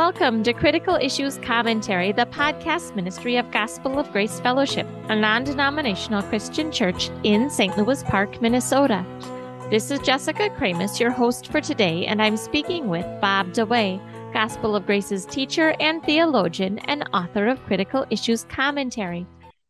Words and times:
Welcome 0.00 0.42
to 0.44 0.54
Critical 0.54 0.94
Issues 0.94 1.36
Commentary, 1.36 2.10
the 2.10 2.24
podcast 2.24 2.96
ministry 2.96 3.36
of 3.36 3.50
Gospel 3.50 3.98
of 3.98 4.10
Grace 4.12 4.40
Fellowship, 4.40 4.86
a 5.10 5.14
non 5.14 5.44
denominational 5.44 6.22
Christian 6.22 6.72
church 6.72 7.10
in 7.22 7.50
St. 7.50 7.76
Louis 7.76 8.02
Park, 8.04 8.40
Minnesota. 8.40 9.04
This 9.68 9.90
is 9.90 10.00
Jessica 10.00 10.48
Kramasz, 10.58 10.98
your 10.98 11.10
host 11.10 11.48
for 11.48 11.60
today, 11.60 12.06
and 12.06 12.22
I'm 12.22 12.38
speaking 12.38 12.88
with 12.88 13.04
Bob 13.20 13.48
DeWaay, 13.48 14.00
Gospel 14.32 14.74
of 14.74 14.86
Grace's 14.86 15.26
teacher 15.26 15.74
and 15.80 16.02
theologian 16.02 16.78
and 16.78 17.06
author 17.12 17.46
of 17.46 17.62
Critical 17.66 18.06
Issues 18.08 18.44
Commentary. 18.44 19.26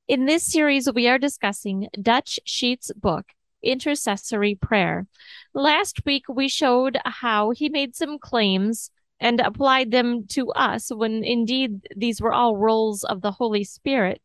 In 0.07 0.27
this 0.27 0.47
series, 0.47 0.89
we 0.93 1.09
are 1.09 1.19
discussing 1.19 1.89
Dutch 2.01 2.39
Sheet's 2.45 2.93
book, 2.93 3.27
Intercessory 3.65 4.55
Prayer. 4.55 5.09
Last 5.55 6.05
week, 6.07 6.27
we 6.29 6.47
showed 6.47 6.99
how 7.05 7.51
he 7.51 7.69
made 7.69 7.97
some 7.97 8.17
claims 8.21 8.93
and 9.21 9.41
applied 9.41 9.91
them 9.91 10.27
to 10.29 10.51
us 10.53 10.91
when 10.91 11.23
indeed 11.23 11.87
these 11.95 12.21
were 12.21 12.33
all 12.33 12.57
roles 12.57 13.05
of 13.05 13.21
the 13.21 13.33
Holy 13.33 13.65
Spirit 13.65 14.21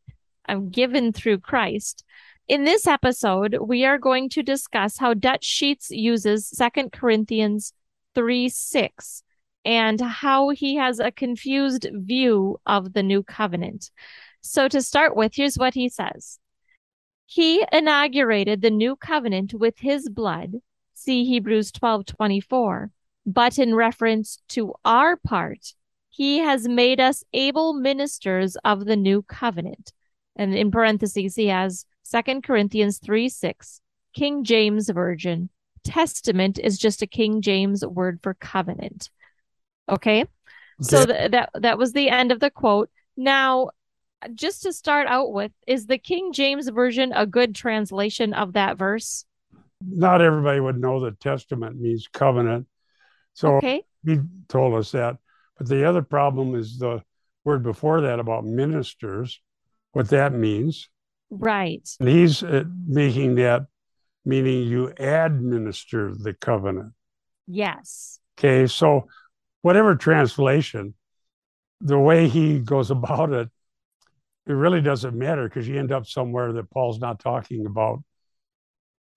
um, 0.48 0.70
given 0.70 1.12
through 1.12 1.40
Christ. 1.40 2.04
In 2.48 2.64
this 2.64 2.88
episode, 2.88 3.58
we 3.60 3.86
are 3.86 3.98
going 3.98 4.30
to 4.30 4.44
discuss 4.44 4.98
how 4.98 5.14
Dutch 5.14 5.44
Sheets 5.44 5.90
uses 5.90 6.50
2 6.50 6.90
Corinthians 6.92 7.74
3 8.14 8.48
6 8.50 9.24
and 9.66 10.00
how 10.00 10.50
he 10.50 10.76
has 10.76 11.00
a 11.00 11.12
confused 11.12 11.88
view 11.92 12.60
of 12.66 12.94
the 12.94 13.04
new 13.04 13.24
covenant. 13.24 13.90
So, 14.42 14.68
to 14.68 14.82
start 14.82 15.16
with, 15.16 15.34
here's 15.36 15.58
what 15.58 15.74
he 15.74 15.90
says 15.90 16.40
He 17.26 17.66
inaugurated 17.72 18.62
the 18.62 18.70
new 18.70 18.96
covenant 18.96 19.54
with 19.56 19.80
his 19.80 20.08
blood. 20.08 20.54
See 20.94 21.26
Hebrews 21.26 21.72
12 21.72 22.06
24 22.06 22.92
but 23.26 23.58
in 23.58 23.76
reference 23.76 24.40
to 24.50 24.74
our 24.84 25.18
part, 25.18 25.74
he 26.10 26.40
has 26.40 26.68
made 26.68 27.00
us 27.00 27.24
able 27.34 27.74
ministers 27.74 28.56
of 28.64 28.86
the 28.86 28.96
new 28.96 29.22
covenant. 29.24 29.92
And 30.36 30.54
in 30.54 30.72
parentheses, 30.72 31.36
he 31.36 31.48
has 31.48 31.86
Second 32.04 32.44
Corinthians 32.44 33.00
3 33.00 33.28
6, 33.30 33.82
King 34.14 34.44
James 34.44 34.90
Version. 34.90 35.50
Testament 35.84 36.58
is 36.58 36.78
just 36.78 37.02
a 37.02 37.08
King 37.08 37.42
James 37.42 37.86
word 37.86 38.20
for 38.22 38.34
covenant. 38.34 39.10
Okay. 39.90 40.22
okay. 40.22 40.30
So 40.82 41.06
th- 41.06 41.32
that 41.32 41.50
that 41.54 41.78
was 41.78 41.94
the 41.94 42.10
end 42.10 42.32
of 42.32 42.40
the 42.40 42.50
quote. 42.50 42.90
Now, 43.18 43.70
just 44.34 44.64
to 44.64 44.74
start 44.74 45.08
out 45.08 45.32
with, 45.32 45.52
is 45.68 45.86
the 45.86 45.98
King 45.98 46.34
James 46.34 46.68
Version 46.70 47.12
a 47.14 47.26
good 47.26 47.56
translation 47.56 48.34
of 48.34 48.54
that 48.54 48.78
verse? 48.78 49.26
Not 49.86 50.22
everybody 50.22 50.60
would 50.60 50.80
know 50.80 51.02
that 51.02 51.20
testament 51.20 51.80
means 51.80 52.08
covenant. 52.08 52.68
So 53.36 53.58
okay. 53.58 53.84
he 54.04 54.20
told 54.48 54.74
us 54.76 54.92
that. 54.92 55.18
But 55.58 55.68
the 55.68 55.88
other 55.88 56.02
problem 56.02 56.56
is 56.56 56.80
the 56.80 57.04
word 57.44 57.64
before 57.64 58.02
that 58.02 58.20
about 58.20 58.46
ministers, 58.46 59.40
what 59.92 60.10
that 60.10 60.34
means. 60.34 60.90
Right. 61.30 61.88
And 62.00 62.10
he's 62.10 62.42
uh, 62.44 62.64
making 62.88 63.36
that 63.36 63.68
meaning 64.26 64.64
you 64.64 64.92
administer 64.98 66.14
the 66.16 66.34
covenant. 66.34 66.94
Yes. 67.48 68.20
Okay. 68.40 68.68
So, 68.68 69.08
whatever 69.62 69.96
translation, 69.96 70.96
the 71.82 72.00
way 72.00 72.28
he 72.28 72.60
goes 72.60 72.90
about 72.92 73.32
it, 73.32 73.50
it 74.48 74.54
really 74.54 74.82
doesn't 74.82 75.16
matter 75.16 75.48
because 75.48 75.68
you 75.68 75.78
end 75.78 75.92
up 75.92 76.08
somewhere 76.08 76.54
that 76.54 76.70
Paul's 76.70 77.00
not 77.00 77.20
talking 77.20 77.66
about 77.66 78.04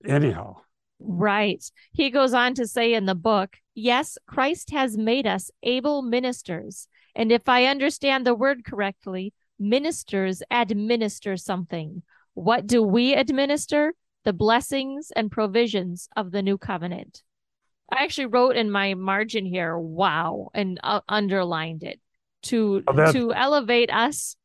anyhow. 0.04 0.56
Right. 1.00 1.64
He 1.92 2.10
goes 2.10 2.34
on 2.34 2.54
to 2.54 2.66
say 2.66 2.94
in 2.94 3.06
the 3.06 3.14
book, 3.14 3.56
yes, 3.74 4.18
Christ 4.26 4.70
has 4.70 4.96
made 4.96 5.26
us 5.26 5.50
able 5.62 6.02
ministers. 6.02 6.88
And 7.14 7.30
if 7.30 7.48
I 7.48 7.66
understand 7.66 8.26
the 8.26 8.34
word 8.34 8.64
correctly, 8.64 9.32
ministers 9.58 10.42
administer 10.50 11.36
something. 11.36 12.02
What 12.34 12.66
do 12.66 12.82
we 12.82 13.14
administer? 13.14 13.94
The 14.24 14.32
blessings 14.32 15.10
and 15.14 15.30
provisions 15.30 16.08
of 16.16 16.32
the 16.32 16.42
new 16.42 16.58
covenant. 16.58 17.22
I 17.90 18.02
actually 18.02 18.26
wrote 18.26 18.56
in 18.56 18.70
my 18.70 18.94
margin 18.94 19.46
here, 19.46 19.78
wow, 19.78 20.50
and 20.52 20.78
uh, 20.82 21.00
underlined 21.08 21.82
it 21.82 22.00
to 22.44 22.82
oh, 22.86 23.12
to 23.12 23.32
elevate 23.32 23.90
us. 23.90 24.36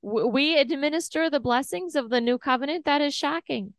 We 0.00 0.58
administer 0.58 1.28
the 1.28 1.40
blessings 1.40 1.94
of 1.94 2.08
the 2.08 2.20
new 2.20 2.38
covenant. 2.38 2.86
That 2.86 3.02
is 3.02 3.14
shocking. 3.14 3.74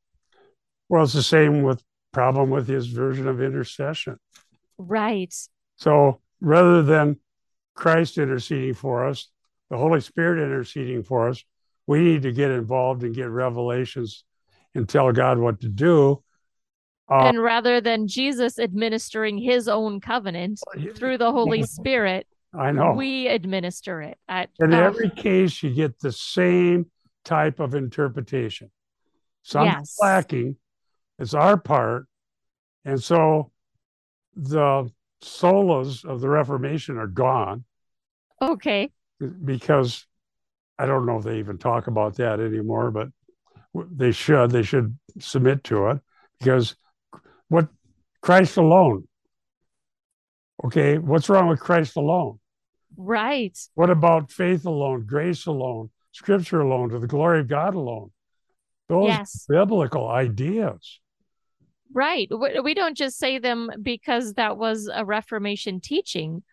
Well, 0.88 1.04
it's 1.04 1.14
the 1.14 1.24
same 1.24 1.64
with 1.64 1.84
problem 2.14 2.50
with 2.50 2.68
his 2.68 2.88
version 2.88 3.28
of 3.28 3.42
intercession. 3.42 4.18
Right. 4.78 5.34
So 5.76 6.22
rather 6.40 6.82
than 6.84 7.18
Christ 7.76 8.18
interceding 8.18 8.76
for 8.76 9.06
us, 9.06 9.30
the 9.70 9.78
Holy 9.78 10.00
Spirit 10.00 10.42
interceding 10.42 11.04
for 11.04 11.28
us, 11.28 11.44
we 11.88 12.00
need 12.00 12.22
to 12.22 12.32
get 12.32 12.52
involved 12.52 13.04
and 13.04 13.14
get 13.14 13.30
revelations 13.30 14.24
and 14.74 14.88
tell 14.88 15.12
God 15.12 15.38
what 15.38 15.60
to 15.62 15.70
do. 15.70 16.24
Uh, 17.12 17.26
and 17.26 17.42
rather 17.42 17.82
than 17.82 18.08
Jesus 18.08 18.58
administering 18.58 19.38
his 19.38 19.68
own 19.68 20.00
covenant 20.00 20.62
through 20.96 21.18
the 21.18 21.32
Holy 21.32 21.64
Spirit, 21.64 22.28
I 22.54 22.72
know 22.72 22.94
we 22.94 23.28
administer 23.28 24.02
it. 24.02 24.18
At, 24.30 24.50
In 24.60 24.74
uh, 24.74 24.80
every 24.80 25.10
case, 25.10 25.62
you 25.64 25.72
get 25.72 26.00
the 26.00 26.12
same 26.12 26.86
type 27.26 27.60
of 27.60 27.76
interpretation. 27.76 28.70
Some 29.42 29.66
yes. 29.66 29.98
lacking, 30.00 30.56
it's 31.20 31.34
our 31.34 31.58
part. 31.58 32.08
And 32.86 33.02
so 33.02 33.52
the 34.36 34.90
solas 35.24 36.06
of 36.06 36.22
the 36.22 36.30
Reformation 36.30 36.98
are 36.98 37.08
gone. 37.08 37.64
Okay. 38.42 38.92
Because 39.44 40.06
I 40.78 40.86
don't 40.86 41.06
know 41.06 41.18
if 41.18 41.24
they 41.24 41.40
even 41.40 41.58
talk 41.58 41.88
about 41.88 42.16
that 42.18 42.40
anymore, 42.40 42.92
but 42.92 43.10
they 43.74 44.12
should. 44.12 44.52
They 44.52 44.64
should 44.64 44.98
submit 45.20 45.64
to 45.66 45.88
it 45.90 46.02
because 46.40 46.76
what 47.48 47.68
Christ 48.22 48.58
alone. 48.58 49.08
Okay, 50.66 50.98
what's 50.98 51.30
wrong 51.30 51.48
with 51.48 51.60
Christ 51.60 51.98
alone? 51.98 52.40
Right. 52.96 53.58
What 53.76 53.90
about 53.90 54.32
faith 54.32 54.66
alone, 54.66 55.06
grace 55.06 55.46
alone, 55.46 55.90
scripture 56.12 56.62
alone, 56.62 56.90
to 56.90 57.00
the 57.00 57.08
glory 57.08 57.40
of 57.40 57.48
God 57.48 57.76
alone? 57.76 58.12
Those 58.88 59.08
yes. 59.08 59.46
biblical 59.50 60.08
ideas. 60.08 61.00
Right. 61.94 62.30
We 62.64 62.74
don't 62.74 62.98
just 62.98 63.18
say 63.18 63.38
them 63.38 63.70
because 63.82 64.34
that 64.34 64.58
was 64.58 64.90
a 64.94 65.06
Reformation 65.06 65.80
teaching. 65.80 66.44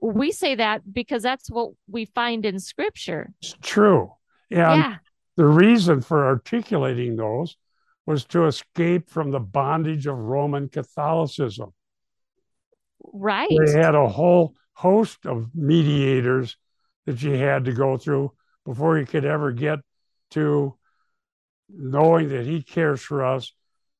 We 0.00 0.32
say 0.32 0.54
that 0.56 0.92
because 0.92 1.22
that's 1.22 1.50
what 1.50 1.70
we 1.88 2.04
find 2.04 2.44
in 2.44 2.58
Scripture. 2.58 3.32
It's 3.40 3.54
true. 3.62 4.12
And 4.50 4.58
yeah. 4.58 4.96
the 5.36 5.46
reason 5.46 6.00
for 6.00 6.26
articulating 6.26 7.16
those 7.16 7.56
was 8.04 8.24
to 8.26 8.46
escape 8.46 9.08
from 9.08 9.30
the 9.30 9.40
bondage 9.40 10.06
of 10.06 10.18
Roman 10.18 10.68
Catholicism. 10.68 11.72
Right. 13.12 13.48
They 13.64 13.72
had 13.72 13.94
a 13.94 14.08
whole 14.08 14.54
host 14.74 15.24
of 15.24 15.54
mediators 15.54 16.56
that 17.06 17.22
you 17.22 17.32
had 17.32 17.64
to 17.66 17.72
go 17.72 17.96
through 17.96 18.32
before 18.64 18.98
you 18.98 19.06
could 19.06 19.24
ever 19.24 19.52
get 19.52 19.78
to 20.30 20.76
knowing 21.68 22.28
that 22.28 22.44
he 22.44 22.62
cares 22.62 23.00
for 23.00 23.24
us, 23.24 23.52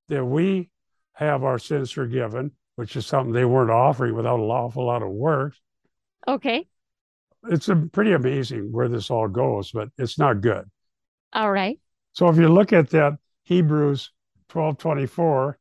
that 0.09 0.25
we 0.25 0.69
have 1.15 1.45
our 1.45 1.59
sins 1.59 1.91
forgiven, 1.91 2.53
which 2.77 2.97
is 2.97 3.07
something 3.07 3.33
they 3.33 3.45
weren't 3.45 3.71
offering 3.71 4.15
without 4.15 4.41
an 4.41 4.47
awful 4.47 4.87
lot 4.87 5.03
of 5.03 5.11
work. 5.11 5.55
Okay. 6.27 6.67
It's 7.49 7.69
a, 7.69 7.77
pretty 7.77 8.13
amazing 8.13 8.71
where 8.71 8.89
this 8.89 9.11
all 9.11 9.29
goes, 9.29 9.73
but 9.73 9.89
it's 9.99 10.19
not 10.19 10.41
good. 10.41 10.65
All 11.33 11.51
right. 11.51 11.79
So 12.13 12.29
if 12.29 12.37
you 12.37 12.49
look 12.49 12.73
at 12.73 12.91
that 12.91 13.19
Hebrews 13.45 14.11
12 14.51 14.79
24, 14.79 15.59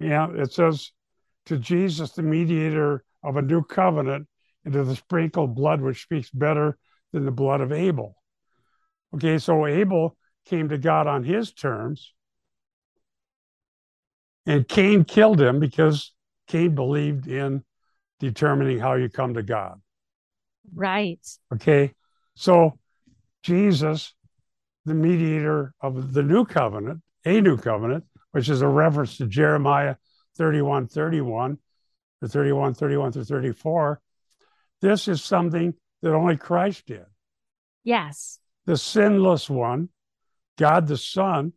yeah, 0.00 0.28
it 0.34 0.52
says, 0.52 0.90
To 1.46 1.56
Jesus, 1.56 2.12
the 2.12 2.22
mediator 2.22 3.04
of 3.22 3.36
a 3.36 3.42
new 3.42 3.62
covenant, 3.62 4.26
and 4.64 4.74
to 4.74 4.84
the 4.84 4.96
sprinkled 4.96 5.54
blood 5.54 5.80
which 5.80 6.02
speaks 6.02 6.30
better 6.30 6.76
than 7.12 7.24
the 7.24 7.30
blood 7.30 7.60
of 7.60 7.72
Abel. 7.72 8.16
Okay, 9.14 9.38
so 9.38 9.66
Abel 9.66 10.16
came 10.46 10.68
to 10.68 10.78
God 10.78 11.06
on 11.06 11.24
his 11.24 11.52
terms, 11.52 12.12
and 14.46 14.66
Cain 14.66 15.04
killed 15.04 15.40
him 15.40 15.60
because 15.60 16.12
Cain 16.48 16.74
believed 16.74 17.26
in 17.26 17.64
determining 18.20 18.78
how 18.78 18.94
you 18.94 19.08
come 19.08 19.34
to 19.34 19.42
God. 19.42 19.80
Right. 20.74 21.20
Okay. 21.52 21.92
So 22.34 22.78
Jesus, 23.42 24.14
the 24.84 24.94
mediator 24.94 25.74
of 25.80 26.12
the 26.12 26.22
new 26.22 26.44
covenant, 26.44 27.00
a 27.24 27.40
new 27.40 27.56
covenant, 27.56 28.04
which 28.32 28.48
is 28.48 28.62
a 28.62 28.68
reference 28.68 29.16
to 29.18 29.26
Jeremiah 29.26 29.96
31 30.36 30.88
31, 30.88 31.58
the 32.20 32.28
31 32.28 32.74
31 32.74 33.12
to 33.12 33.24
34, 33.24 34.00
this 34.80 35.08
is 35.08 35.22
something 35.22 35.74
that 36.02 36.14
only 36.14 36.36
Christ 36.36 36.86
did. 36.86 37.04
Yes. 37.84 38.38
The 38.66 38.76
sinless 38.76 39.50
one, 39.50 39.88
God 40.58 40.86
the 40.86 40.96
Son, 40.96 41.52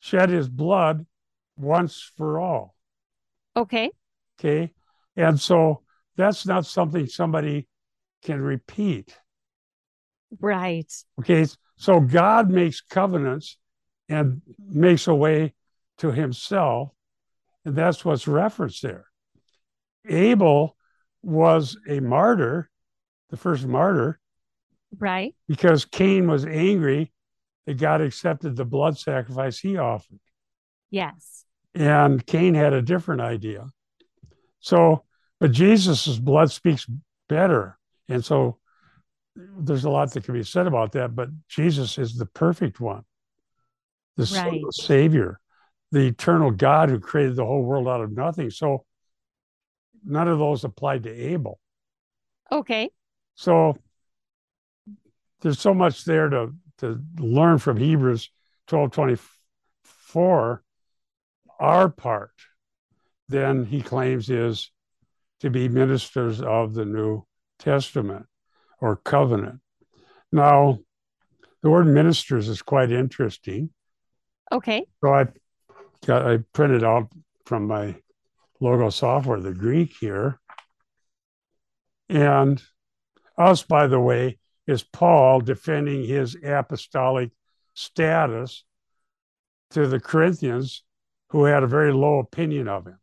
shed 0.00 0.30
his 0.30 0.48
blood 0.48 1.06
once 1.56 2.10
for 2.16 2.40
all. 2.40 2.74
Okay. 3.56 3.90
Okay. 4.38 4.72
And 5.16 5.40
so 5.40 5.82
that's 6.16 6.46
not 6.46 6.66
something 6.66 7.06
somebody 7.06 7.68
can 8.22 8.40
repeat. 8.40 9.16
Right. 10.40 10.92
Okay. 11.20 11.46
So 11.76 12.00
God 12.00 12.50
makes 12.50 12.80
covenants 12.80 13.58
and 14.08 14.42
makes 14.58 15.06
a 15.06 15.14
way 15.14 15.54
to 15.98 16.12
himself. 16.12 16.90
And 17.64 17.74
that's 17.74 18.04
what's 18.04 18.28
referenced 18.28 18.82
there. 18.82 19.06
Abel 20.08 20.76
was 21.22 21.76
a 21.88 22.00
martyr, 22.00 22.70
the 23.30 23.36
first 23.36 23.66
martyr, 23.66 24.20
Right. 24.98 25.34
because 25.48 25.84
Cain 25.84 26.28
was 26.28 26.44
angry 26.44 27.12
that 27.66 27.78
God 27.78 28.00
accepted 28.00 28.54
the 28.54 28.64
blood 28.64 28.96
sacrifice 28.98 29.58
he 29.58 29.76
offered. 29.76 30.20
Yes. 30.90 31.44
And 31.76 32.24
Cain 32.24 32.54
had 32.54 32.72
a 32.72 32.80
different 32.80 33.20
idea. 33.20 33.66
So, 34.60 35.04
but 35.38 35.52
Jesus' 35.52 36.18
blood 36.18 36.50
speaks 36.50 36.86
better. 37.28 37.78
And 38.08 38.24
so 38.24 38.58
there's 39.34 39.84
a 39.84 39.90
lot 39.90 40.10
that 40.12 40.24
can 40.24 40.34
be 40.34 40.42
said 40.42 40.66
about 40.66 40.92
that, 40.92 41.14
but 41.14 41.28
Jesus 41.48 41.98
is 41.98 42.16
the 42.16 42.24
perfect 42.24 42.80
one, 42.80 43.04
the 44.16 44.24
Right. 44.34 44.62
Savior, 44.70 45.38
the 45.92 46.06
eternal 46.06 46.50
God 46.50 46.88
who 46.88 46.98
created 46.98 47.36
the 47.36 47.44
whole 47.44 47.62
world 47.62 47.86
out 47.86 48.00
of 48.00 48.10
nothing. 48.10 48.48
So 48.50 48.86
none 50.02 50.28
of 50.28 50.38
those 50.38 50.64
applied 50.64 51.02
to 51.02 51.10
Abel. 51.10 51.60
Okay. 52.50 52.90
So 53.34 53.76
there's 55.42 55.60
so 55.60 55.74
much 55.74 56.04
there 56.04 56.30
to, 56.30 56.54
to 56.78 57.02
learn 57.18 57.58
from 57.58 57.76
Hebrews 57.76 58.30
12 58.68 58.92
24. 58.92 60.62
Our 61.58 61.88
part, 61.88 62.32
then 63.28 63.64
he 63.64 63.80
claims, 63.82 64.28
is 64.30 64.70
to 65.40 65.50
be 65.50 65.68
ministers 65.68 66.40
of 66.40 66.74
the 66.74 66.84
New 66.84 67.24
Testament 67.58 68.26
or 68.80 68.96
covenant. 68.96 69.60
Now, 70.32 70.78
the 71.62 71.70
word 71.70 71.86
ministers 71.86 72.48
is 72.48 72.62
quite 72.62 72.92
interesting. 72.92 73.70
Okay. 74.52 74.86
So 75.02 75.12
I 75.12 75.26
got 76.06 76.26
I 76.26 76.38
printed 76.52 76.84
out 76.84 77.08
from 77.44 77.66
my 77.66 77.96
logo 78.60 78.90
software 78.90 79.40
the 79.40 79.52
Greek 79.52 79.94
here. 79.98 80.38
And 82.08 82.62
us, 83.36 83.62
by 83.62 83.86
the 83.86 84.00
way, 84.00 84.38
is 84.66 84.82
Paul 84.82 85.40
defending 85.40 86.04
his 86.04 86.36
apostolic 86.42 87.30
status 87.74 88.64
to 89.70 89.86
the 89.86 90.00
Corinthians 90.00 90.84
who 91.30 91.44
had 91.44 91.62
a 91.62 91.66
very 91.66 91.92
low 91.92 92.18
opinion 92.18 92.68
of 92.68 92.86
him. 92.86 92.98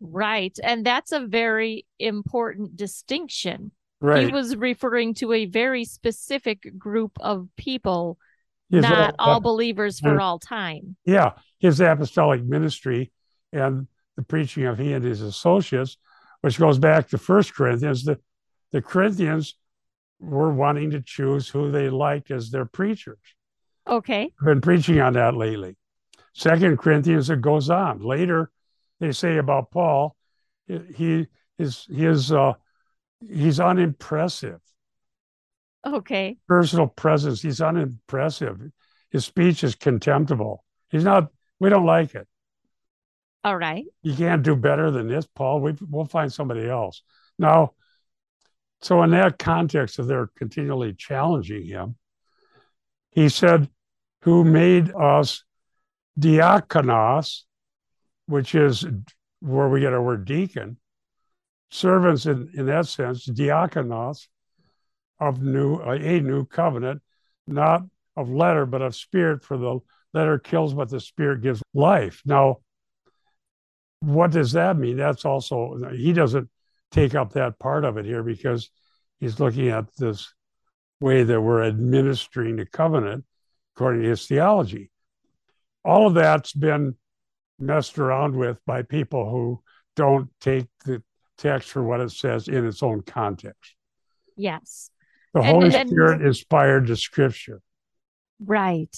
Right. 0.00 0.56
And 0.62 0.84
that's 0.84 1.12
a 1.12 1.26
very 1.26 1.86
important 1.98 2.76
distinction. 2.76 3.72
Right. 4.00 4.26
He 4.26 4.32
was 4.32 4.56
referring 4.56 5.14
to 5.14 5.32
a 5.34 5.44
very 5.44 5.84
specific 5.84 6.78
group 6.78 7.12
of 7.20 7.48
people, 7.56 8.18
His- 8.70 8.82
not 8.82 9.14
all 9.18 9.40
believers 9.40 10.00
for 10.00 10.18
all 10.20 10.38
time. 10.38 10.96
yeah, 11.04 11.32
his 11.58 11.80
apostolic 11.80 12.42
ministry 12.42 13.12
and 13.52 13.86
the 14.16 14.22
preaching 14.22 14.64
of 14.64 14.78
he 14.78 14.94
and 14.94 15.04
his 15.04 15.20
associates, 15.20 15.98
which 16.40 16.58
goes 16.58 16.78
back 16.78 17.08
to 17.08 17.18
First 17.18 17.54
Corinthians. 17.54 18.04
The, 18.04 18.18
the 18.72 18.80
Corinthians 18.80 19.54
were 20.18 20.52
wanting 20.52 20.92
to 20.92 21.02
choose 21.02 21.48
who 21.48 21.70
they 21.70 21.90
liked 21.90 22.30
as 22.30 22.50
their 22.50 22.64
preachers. 22.64 23.18
Okay. 23.86 24.32
I've 24.40 24.46
been 24.46 24.60
preaching 24.62 25.00
on 25.00 25.12
that 25.14 25.34
lately. 25.34 25.76
Second 26.40 26.78
Corinthians, 26.78 27.28
it 27.28 27.42
goes 27.42 27.68
on. 27.68 27.98
Later, 27.98 28.50
they 28.98 29.12
say 29.12 29.36
about 29.36 29.70
Paul, 29.70 30.16
he 30.66 31.26
is 31.58 31.86
he 31.86 32.06
is 32.06 32.32
uh, 32.32 32.54
he's 33.20 33.60
unimpressive. 33.60 34.58
Okay. 35.86 36.38
Personal 36.48 36.86
presence, 36.86 37.42
he's 37.42 37.60
unimpressive. 37.60 38.58
His 39.10 39.26
speech 39.26 39.62
is 39.62 39.74
contemptible. 39.74 40.64
He's 40.88 41.04
not. 41.04 41.28
We 41.58 41.68
don't 41.68 41.84
like 41.84 42.14
it. 42.14 42.26
All 43.44 43.58
right. 43.58 43.84
You 44.00 44.14
can't 44.14 44.42
do 44.42 44.56
better 44.56 44.90
than 44.90 45.08
this, 45.08 45.26
Paul. 45.26 45.60
We, 45.60 45.74
we'll 45.90 46.06
find 46.06 46.32
somebody 46.32 46.66
else. 46.66 47.02
Now, 47.38 47.74
so 48.80 49.02
in 49.02 49.10
that 49.10 49.38
context 49.38 49.98
of 49.98 50.06
their 50.06 50.30
continually 50.38 50.94
challenging 50.94 51.66
him, 51.66 51.96
he 53.10 53.28
said, 53.28 53.68
Who 54.22 54.42
made 54.42 54.90
us 54.94 55.44
diakonos, 56.18 57.42
which 58.26 58.54
is 58.54 58.84
where 59.40 59.68
we 59.68 59.80
get 59.80 59.92
our 59.92 60.02
word 60.02 60.24
deacon, 60.24 60.76
servants 61.70 62.26
in, 62.26 62.50
in 62.54 62.66
that 62.66 62.86
sense, 62.86 63.26
diakonos 63.26 64.26
of 65.18 65.42
new 65.42 65.76
uh, 65.76 65.92
a 65.92 66.20
new 66.20 66.44
covenant, 66.44 67.02
not 67.46 67.82
of 68.16 68.30
letter, 68.30 68.66
but 68.66 68.82
of 68.82 68.94
spirit, 68.94 69.44
for 69.44 69.56
the 69.56 69.78
letter 70.12 70.38
kills, 70.38 70.74
but 70.74 70.90
the 70.90 71.00
spirit 71.00 71.42
gives 71.42 71.62
life. 71.74 72.22
Now, 72.24 72.58
what 74.00 74.30
does 74.30 74.52
that 74.52 74.76
mean? 74.76 74.96
That's 74.96 75.24
also, 75.24 75.78
he 75.92 76.12
doesn't 76.12 76.48
take 76.90 77.14
up 77.14 77.34
that 77.34 77.58
part 77.58 77.84
of 77.84 77.98
it 77.98 78.04
here 78.04 78.22
because 78.22 78.70
he's 79.20 79.38
looking 79.38 79.68
at 79.68 79.94
this 79.96 80.32
way 81.00 81.22
that 81.22 81.40
we're 81.40 81.64
administering 81.64 82.56
the 82.56 82.66
covenant 82.66 83.24
according 83.74 84.02
to 84.02 84.08
his 84.08 84.26
theology. 84.26 84.90
All 85.84 86.06
of 86.06 86.14
that's 86.14 86.52
been 86.52 86.96
messed 87.58 87.98
around 87.98 88.36
with 88.36 88.58
by 88.66 88.82
people 88.82 89.28
who 89.30 89.62
don't 89.96 90.28
take 90.40 90.66
the 90.84 91.02
text 91.38 91.70
for 91.70 91.82
what 91.82 92.00
it 92.00 92.10
says 92.10 92.48
in 92.48 92.66
its 92.66 92.82
own 92.82 93.02
context. 93.02 93.74
Yes. 94.36 94.90
The 95.34 95.40
And- 95.40 95.48
Holy 95.48 95.74
and- 95.74 95.88
Spirit 95.88 96.22
inspired 96.22 96.86
the 96.86 96.96
scripture. 96.96 97.60
Right. 98.44 98.94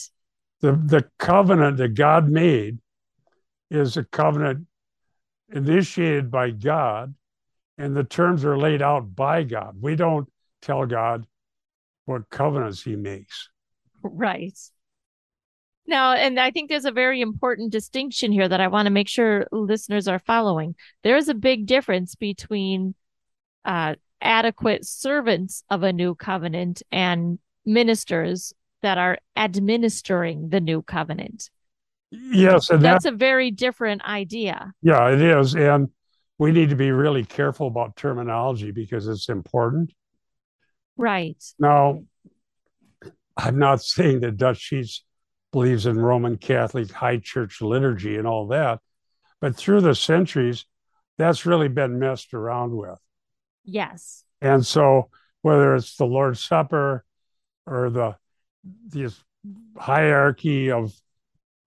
The, 0.61 0.73
the 0.73 1.09
covenant 1.19 1.79
that 1.79 1.95
God 1.95 2.29
made 2.29 2.79
is 3.71 3.97
a 3.97 4.05
covenant 4.05 4.67
initiated 5.53 6.31
by 6.31 6.51
God, 6.51 7.15
and 7.79 7.97
the 7.97 8.05
terms 8.05 8.45
are 8.45 8.57
laid 8.57 8.81
out 8.83 9.15
by 9.15 9.43
God. 9.43 9.77
We 9.81 9.97
don't 9.97 10.29
tell 10.61 10.87
God 10.87 11.27
what 12.05 12.31
covenants 12.31 12.83
he 12.83 12.95
makes. 12.97 13.51
Right. 14.03 14.57
Now, 15.87 16.13
and 16.13 16.39
I 16.39 16.51
think 16.51 16.71
there's 16.71 16.85
a 16.85 16.93
very 16.93 17.21
important 17.21 17.73
distinction 17.73 18.33
here 18.33 18.49
that 18.49 18.61
I 18.61 18.69
want 18.69 18.87
to 18.87 18.91
make 18.91 19.09
sure 19.09 19.47
listeners 19.51 20.07
are 20.09 20.21
following. 20.21 20.75
There 21.03 21.17
is 21.17 21.29
a 21.29 21.35
big 21.35 21.67
difference 21.67 22.15
between 22.15 22.95
uh, 23.65 23.97
adequate 24.21 24.87
servants 24.87 25.65
of 25.71 25.83
a 25.83 25.93
new 25.93 26.15
covenant 26.15 26.83
and 26.93 27.39
ministers 27.67 28.53
that 28.83 28.99
are 28.99 29.19
administering 29.37 30.49
the 30.51 30.61
new 30.61 30.83
covenant. 30.83 31.51
Yes, 32.11 32.71
and 32.71 32.83
that, 32.83 32.93
That's 32.93 33.05
a 33.07 33.13
very 33.13 33.51
different 33.51 34.03
idea. 34.05 34.73
yeah, 34.83 35.09
it 35.09 35.21
is. 35.21 35.55
And 35.55 35.89
we 36.39 36.53
need 36.53 36.71
to 36.71 36.77
be 36.77 36.91
really 36.91 37.25
careful 37.25 37.67
about 37.67 37.97
terminology 37.97 38.71
because 38.71 39.09
it's 39.09 39.29
important. 39.29 39.93
Right. 40.97 41.43
Now, 41.59 42.05
I'm 43.37 43.59
not 43.59 43.81
saying 43.83 44.21
that 44.21 44.37
Dutch 44.37 44.59
Sheets 44.59 45.05
believes 45.53 45.87
in 45.87 45.99
Roman 45.99 46.39
Catholic 46.39 46.91
high 46.91 47.19
church 47.19 47.61
liturgy 47.61 48.17
and 48.17 48.27
all 48.27 48.49
that, 48.49 48.81
but 49.41 49.55
through 49.55 49.83
the 49.83 49.95
centuries, 49.95 50.65
that's 51.19 51.47
really 51.47 51.69
been 51.69 51.99
messed 51.99 52.35
around 52.35 52.75
with. 52.77 52.99
Yes. 53.65 54.25
And 54.41 54.67
so, 54.67 55.11
whether 55.43 55.75
it's 55.77 55.97
the 55.97 56.07
Lord's 56.07 56.43
Supper 56.43 57.05
or 57.67 57.91
the 57.91 58.17
this 58.87 59.23
hierarchy 59.77 60.71
of 60.71 60.93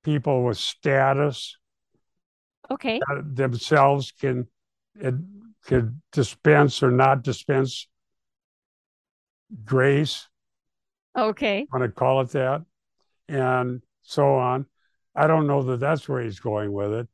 people 0.03 0.43
with 0.43 0.57
status 0.57 1.57
Okay. 2.71 2.99
themselves 3.23 4.11
can 4.11 4.47
it 4.95 5.15
could 5.65 6.01
dispense 6.11 6.81
or 6.83 6.91
not 6.91 7.23
dispense 7.23 7.87
grace 9.63 10.27
Okay. 11.17 11.67
want 11.71 11.83
to 11.83 11.89
call 11.89 12.21
it 12.21 12.29
that, 12.29 12.61
and 13.27 13.81
so 14.03 14.35
on. 14.35 14.65
I 15.15 15.27
don't 15.27 15.47
know 15.47 15.63
that 15.63 15.79
that's 15.79 16.07
where 16.09 16.21
he's 16.21 16.39
going 16.39 16.71
with 16.71 16.93
it. 16.93 17.07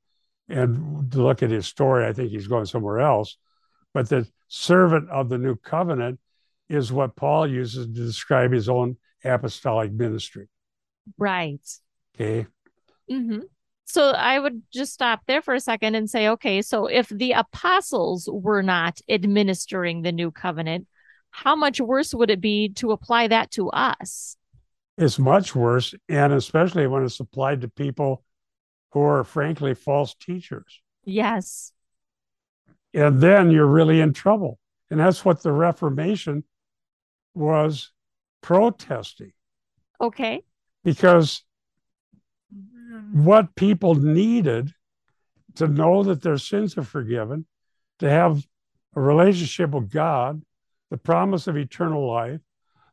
And 0.50 1.12
to 1.12 1.22
look 1.22 1.44
at 1.44 1.52
his 1.52 1.68
story, 1.68 2.06
I 2.06 2.14
think 2.14 2.32
he's 2.32 2.48
going 2.48 2.66
somewhere 2.66 3.00
else. 3.00 3.38
But 3.94 4.10
the 4.10 4.28
servant 4.48 5.10
of 5.10 5.30
the 5.30 5.38
new 5.38 5.56
covenant 5.56 6.20
is 6.70 6.92
what 6.92 7.16
Paul 7.16 7.48
uses 7.48 7.86
to 7.88 7.94
describe 7.94 8.52
his 8.52 8.70
own 8.70 8.98
apostolic 9.24 9.92
ministry. 9.92 10.48
Right. 11.18 11.62
Okay. 12.16 12.48
hmm 13.10 13.40
So 13.86 14.12
I 14.12 14.40
would 14.40 14.62
just 14.74 14.94
stop 14.94 15.22
there 15.28 15.42
for 15.42 15.54
a 15.54 15.60
second 15.60 15.96
and 15.96 16.10
say, 16.10 16.30
okay, 16.30 16.62
so 16.62 16.88
if 16.88 17.10
the 17.10 17.34
apostles 17.34 18.30
were 18.32 18.62
not 18.64 19.00
administering 19.10 20.02
the 20.02 20.12
new 20.12 20.32
covenant, 20.32 20.88
how 21.32 21.56
much 21.56 21.80
worse 21.80 22.14
would 22.14 22.30
it 22.30 22.42
be 22.42 22.70
to 22.76 22.92
apply 22.92 23.28
that 23.28 23.52
to 23.52 23.70
us? 23.70 24.36
It's 25.02 25.18
much 25.18 25.56
worse. 25.56 25.96
And 26.08 26.32
especially 26.32 26.86
when 26.86 27.04
it's 27.04 27.20
applied 27.20 27.62
to 27.62 27.68
people 27.68 28.24
who 28.92 29.02
are, 29.02 29.24
frankly, 29.24 29.74
false 29.74 30.14
teachers. 30.14 30.80
Yes. 31.04 31.74
And 32.94 33.20
then 33.20 33.50
you're 33.50 33.66
really 33.66 34.00
in 34.00 34.14
trouble. 34.14 34.60
And 34.92 35.00
that's 35.00 35.26
what 35.26 35.42
the 35.42 35.52
Reformation 35.52 36.44
was 37.34 37.92
protesting 38.42 39.32
Okay. 40.00 40.44
because 40.84 41.44
mm-hmm. 42.54 43.24
what 43.24 43.56
people 43.56 43.96
needed 43.96 44.72
to 45.56 45.68
know 45.68 46.04
that 46.04 46.22
their 46.22 46.38
sins 46.38 46.78
are 46.78 46.84
forgiven, 46.84 47.46
to 48.00 48.10
have 48.10 48.46
a 48.96 49.02
relationship 49.02 49.72
with 49.72 49.90
God, 49.90 50.44
the 50.92 50.98
promise 50.98 51.48
of 51.48 51.58
eternal 51.58 52.08
life, 52.08 52.42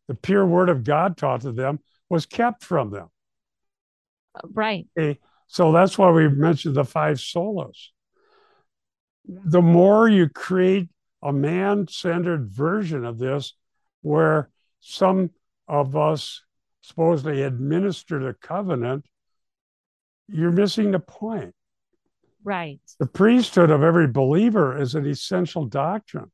the 0.07 0.15
pure 0.15 0.47
word 0.47 0.71
of 0.71 0.85
God 0.85 1.17
taught 1.17 1.43
to 1.43 1.53
them 1.53 1.81
was 2.09 2.27
kept 2.27 2.65
from 2.65 2.91
them. 2.91 3.09
Uh, 4.35 4.49
right. 4.53 4.87
Okay. 4.99 5.19
So 5.47 5.73
that's 5.73 5.97
why 5.97 6.11
we 6.11 6.29
mentioned 6.29 6.75
the 6.75 6.85
five 6.85 7.17
solas. 7.17 7.89
The 9.25 9.63
more 9.63 10.09
you 10.09 10.29
create 10.29 10.89
a 11.23 11.33
man 11.33 11.87
centered 11.89 12.49
version 12.49 13.05
of 13.05 13.19
this, 13.19 13.55
where 14.03 14.51
some 14.81 15.31
of 15.67 15.97
us 15.97 16.43
supposedly 16.81 17.43
administer 17.43 18.19
the 18.19 18.35
covenant, 18.35 19.07
you're 20.29 20.53
missing 20.53 20.93
the 20.93 20.99
point. 20.99 21.55
Right. 22.45 22.81
The 22.99 23.07
priesthood 23.07 23.71
of 23.71 23.83
every 23.83 24.07
believer 24.07 24.81
is 24.81 24.95
an 24.95 25.07
essential 25.07 25.67
doctrine. 25.67 26.31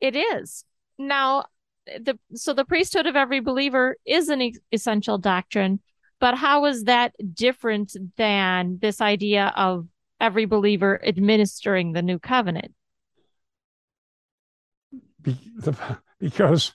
It 0.00 0.14
is. 0.14 0.64
Now, 0.98 1.46
the 1.86 2.18
so 2.34 2.52
the 2.52 2.64
priesthood 2.64 3.06
of 3.06 3.16
every 3.16 3.40
believer 3.40 3.96
is 4.04 4.28
an 4.28 4.52
essential 4.72 5.18
doctrine, 5.18 5.80
but 6.20 6.36
how 6.36 6.64
is 6.64 6.84
that 6.84 7.14
different 7.34 7.96
than 8.16 8.78
this 8.80 9.00
idea 9.00 9.52
of 9.56 9.86
every 10.20 10.44
believer 10.46 11.00
administering 11.04 11.92
the 11.92 12.02
new 12.02 12.18
covenant? 12.18 12.72
Be- 15.20 15.52
the- 15.56 15.98
because 16.18 16.72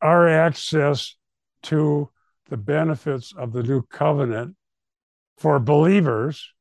our 0.00 0.28
access 0.28 1.16
to 1.62 2.10
the 2.50 2.56
benefits 2.56 3.32
of 3.34 3.52
the 3.52 3.62
new 3.62 3.82
covenant 3.82 4.56
for 5.38 5.58
believers 5.58 6.52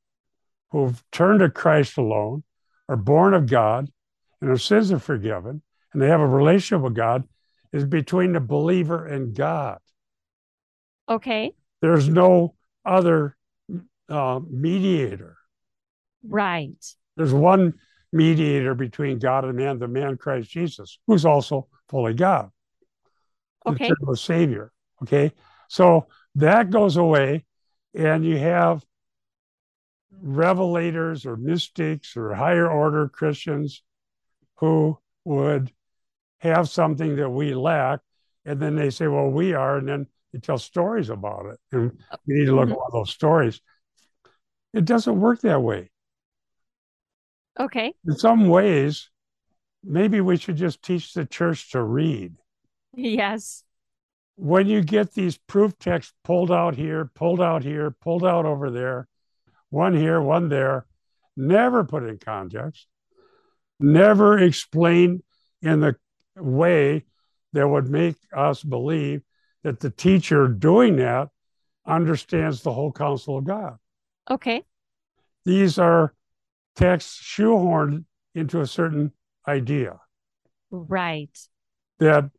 who've 0.72 1.04
turned 1.12 1.40
to 1.40 1.50
Christ 1.50 1.98
alone, 1.98 2.44
are 2.90 2.96
born 2.96 3.34
of 3.34 3.48
God, 3.48 3.90
and 4.42 4.50
their 4.50 4.58
sins 4.58 4.92
are 4.92 5.00
forgiven, 5.00 5.62
and 5.94 6.02
they 6.02 6.08
have 6.08 6.22
a 6.22 6.28
relationship 6.28 6.84
with 6.84 6.96
God, 6.96 7.24
is 7.72 7.86
between 7.86 8.34
the 8.34 8.40
believer 8.40 9.06
and 9.06 9.36
God. 9.36 9.80
Okay. 11.08 11.54
There's 11.82 12.08
no 12.08 12.56
other 12.86 13.36
uh, 14.10 14.40
mediator. 14.50 15.38
Right. 16.24 16.74
There's 17.16 17.34
one 17.34 17.74
mediator 18.12 18.74
between 18.76 19.20
God 19.20 19.46
and 19.46 19.58
man, 19.58 19.80
the 19.80 19.88
man 19.88 20.18
Christ 20.18 20.50
Jesus, 20.50 21.00
who's 21.08 21.26
also 21.26 21.68
fully 21.90 22.14
God. 22.14 22.50
Okay. 23.66 23.92
the 24.00 24.18
Savior. 24.18 24.72
Okay. 25.04 25.32
So 25.68 26.08
that 26.36 26.70
goes 26.70 26.98
away, 26.98 27.46
and 27.94 28.26
you 28.26 28.38
have 28.38 28.84
revelators 30.24 31.26
or 31.26 31.36
mystics 31.36 32.16
or 32.16 32.34
higher 32.34 32.70
order 32.70 33.10
Christians 33.10 33.84
who 34.56 34.98
would 35.26 35.72
have 36.44 36.70
something 36.70 37.16
that 37.16 37.30
we 37.30 37.54
lack. 37.56 38.00
And 38.46 38.60
then 38.60 38.76
they 38.76 38.90
say, 38.90 39.08
well, 39.08 39.30
we 39.30 39.54
are. 39.54 39.78
And 39.78 39.88
then 39.88 40.08
they 40.34 40.40
tell 40.40 40.58
stories 40.58 41.10
about 41.10 41.46
it. 41.46 41.60
And 41.72 41.98
we 42.28 42.36
need 42.36 42.46
to 42.48 42.56
look 42.56 42.68
Mhm. 42.70 42.74
at 42.74 42.78
all 42.78 42.90
those 42.92 43.10
stories. 43.12 43.62
It 44.74 44.86
doesn't 44.86 45.20
work 45.20 45.42
that 45.42 45.62
way. 45.62 45.90
Okay. 47.60 47.94
In 48.06 48.16
some 48.18 48.50
ways, 48.50 49.10
maybe 49.84 50.20
we 50.22 50.38
should 50.38 50.58
just 50.58 50.82
teach 50.82 51.14
the 51.14 51.26
church 51.26 51.72
to 51.72 51.82
read. 51.82 52.36
Yes. 52.96 53.64
when 54.36 54.66
you 54.66 54.82
get 54.82 55.14
these 55.14 55.38
proof 55.38 55.78
texts 55.78 56.12
pulled 56.24 56.52
out 56.52 56.74
here, 56.76 57.06
pulled 57.14 57.40
out 57.40 57.62
here, 57.64 57.92
pulled 57.92 58.26
out 58.26 58.46
over 58.48 58.72
there, 58.72 59.08
one 59.70 59.96
here, 59.96 60.20
one 60.20 60.50
there, 60.50 60.88
never 61.38 61.84
put 61.84 62.02
in 62.02 62.18
context, 62.18 62.88
never 63.80 64.40
explained 64.40 65.22
in 65.62 65.82
the 65.82 65.96
way 66.36 67.06
that 67.54 67.68
would 67.68 67.90
make 67.90 68.16
us 68.36 68.64
believe 68.64 69.22
that 69.64 69.80
the 69.80 69.90
teacher 69.90 70.48
doing 70.48 70.98
that 70.98 71.30
understands 71.86 72.62
the 72.62 72.74
whole 72.74 72.92
counsel 72.92 73.38
of 73.38 73.44
God. 73.46 73.78
Okay. 74.30 74.64
These 75.46 75.78
are 75.78 76.14
texts 76.76 77.22
shoehorned 77.22 78.06
into 78.34 78.62
a 78.62 78.68
certain 78.68 79.12
idea 79.48 80.00
Right. 80.72 81.38
that 82.00 82.32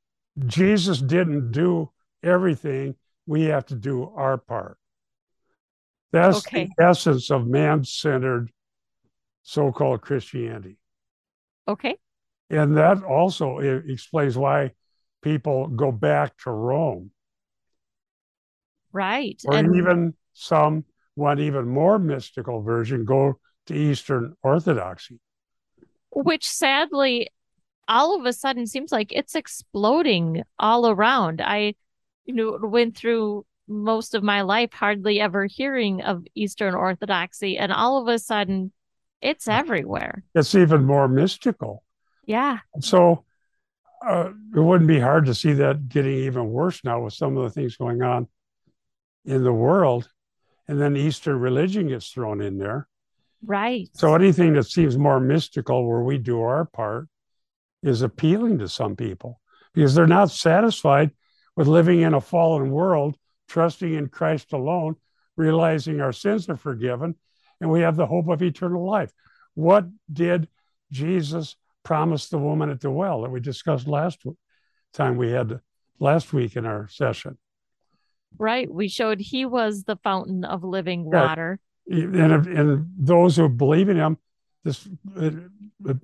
Jesus 0.46 1.00
didn't 1.00 1.52
do 1.52 1.92
everything, 2.22 2.96
we 3.26 3.44
have 3.44 3.66
to 3.66 3.74
do 3.76 4.10
our 4.16 4.36
part. 4.38 4.78
That's 6.10 6.38
Okay. 6.46 6.68
the 6.76 6.84
essence 6.84 7.30
of 7.30 7.46
man 7.46 7.84
centered 7.84 8.50
so 9.42 9.70
called 9.70 10.00
Christianity. 10.00 10.78
Okay. 11.68 11.96
And 12.50 12.76
that 12.76 13.02
also 13.02 13.60
e- 13.60 13.92
explains 13.92 14.36
why 14.36 14.72
people 15.22 15.68
go 15.68 15.90
back 15.92 16.36
to 16.44 16.50
Rome, 16.50 17.10
Right. 18.92 19.40
or 19.46 19.54
and 19.56 19.74
even 19.76 20.14
some, 20.34 20.84
want 21.16 21.40
even 21.40 21.68
more 21.68 21.98
mystical 21.98 22.62
version, 22.62 23.04
go 23.04 23.38
to 23.66 23.74
Eastern 23.74 24.34
Orthodoxy. 24.42 25.20
which 26.10 26.48
sadly 26.48 27.28
all 27.88 28.18
of 28.18 28.24
a 28.26 28.32
sudden 28.32 28.66
seems 28.66 28.92
like 28.92 29.12
it's 29.12 29.34
exploding 29.34 30.42
all 30.58 30.88
around. 30.88 31.40
I, 31.40 31.74
you 32.24 32.34
know, 32.34 32.58
went 32.62 32.96
through 32.96 33.46
most 33.66 34.14
of 34.14 34.22
my 34.22 34.42
life 34.42 34.72
hardly 34.72 35.20
ever 35.20 35.46
hearing 35.46 36.02
of 36.02 36.24
Eastern 36.34 36.74
Orthodoxy, 36.74 37.56
and 37.56 37.72
all 37.72 38.00
of 38.00 38.08
a 38.08 38.18
sudden 38.18 38.72
it's 39.22 39.48
everywhere. 39.48 40.22
It's 40.34 40.54
even 40.54 40.84
more 40.84 41.08
mystical. 41.08 41.83
Yeah. 42.26 42.59
So 42.81 43.25
uh, 44.07 44.31
it 44.54 44.61
wouldn't 44.61 44.88
be 44.88 45.00
hard 45.00 45.26
to 45.26 45.35
see 45.35 45.52
that 45.54 45.88
getting 45.88 46.14
even 46.14 46.50
worse 46.50 46.83
now 46.85 47.02
with 47.02 47.14
some 47.14 47.37
of 47.37 47.45
the 47.45 47.50
things 47.50 47.76
going 47.76 48.02
on 48.02 48.28
in 49.25 49.43
the 49.43 49.52
world. 49.52 50.09
And 50.69 50.81
then 50.81 50.97
Eastern 50.97 51.38
religion 51.38 51.88
gets 51.88 52.11
thrown 52.11 52.40
in 52.40 52.59
there. 52.59 52.88
Right. 53.45 53.88
So 53.95 54.14
anything 54.14 54.54
that 54.54 54.64
seems 54.64 54.97
more 54.97 55.21
mystical 55.21 55.87
where 55.87 56.02
we 56.02 56.19
do 56.19 56.40
our 56.40 56.64
part 56.64 57.09
is 57.83 58.02
appealing 58.02 58.59
to 58.59 58.69
some 58.69 58.97
people 58.97 59.40
because 59.75 59.95
they're 59.95 60.07
not 60.07 60.31
satisfied 60.31 61.11
with 61.57 61.69
living 61.69 62.00
in 62.00 62.14
a 62.14 62.21
fallen 62.21 62.71
world, 62.71 63.16
trusting 63.49 63.93
in 63.93 64.09
Christ 64.09 64.52
alone, 64.52 64.97
realizing 65.37 66.00
our 66.00 66.12
sins 66.12 66.49
are 66.49 66.57
forgiven, 66.57 67.14
and 67.61 67.71
we 67.71 67.81
have 67.81 67.97
the 67.97 68.07
hope 68.07 68.28
of 68.28 68.43
eternal 68.43 68.88
life. 68.88 69.12
What 69.54 69.87
did 70.12 70.49
Jesus 70.90 71.57
promise 71.84 72.28
the 72.28 72.38
woman 72.38 72.70
at 72.70 72.80
the 72.80 72.90
well 72.90 73.22
that 73.22 73.30
we 73.30 73.40
discussed 73.40 73.86
last 73.86 74.22
time 74.92 75.16
we 75.16 75.30
had 75.30 75.60
last 76.00 76.32
week 76.32 76.56
in 76.56 76.66
our 76.66 76.88
session? 76.88 77.38
Right. 78.36 78.68
We 78.70 78.88
showed 78.88 79.20
he 79.20 79.46
was 79.46 79.84
the 79.84 79.96
fountain 79.96 80.44
of 80.44 80.64
living 80.64 81.08
Yeah. 81.12 81.22
water. 81.26 81.60
and, 81.86 82.46
and 82.46 82.86
those 82.98 83.36
who 83.36 83.48
believe 83.48 83.88
in 83.88 83.96
him, 83.96 84.16
this 84.64 84.88
it, 85.16 85.34
it 85.84 85.96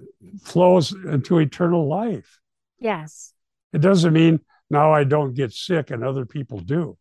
flows 0.42 0.92
into 0.92 1.38
eternal 1.38 1.88
life. 1.88 2.38
Yes. 2.78 3.32
It 3.72 3.80
doesn't 3.80 4.12
mean 4.12 4.40
now 4.68 4.92
I 4.92 5.04
don't 5.04 5.34
get 5.34 5.52
sick 5.52 5.90
and 5.90 6.04
other 6.04 6.26
people 6.26 6.60
do. 6.60 6.96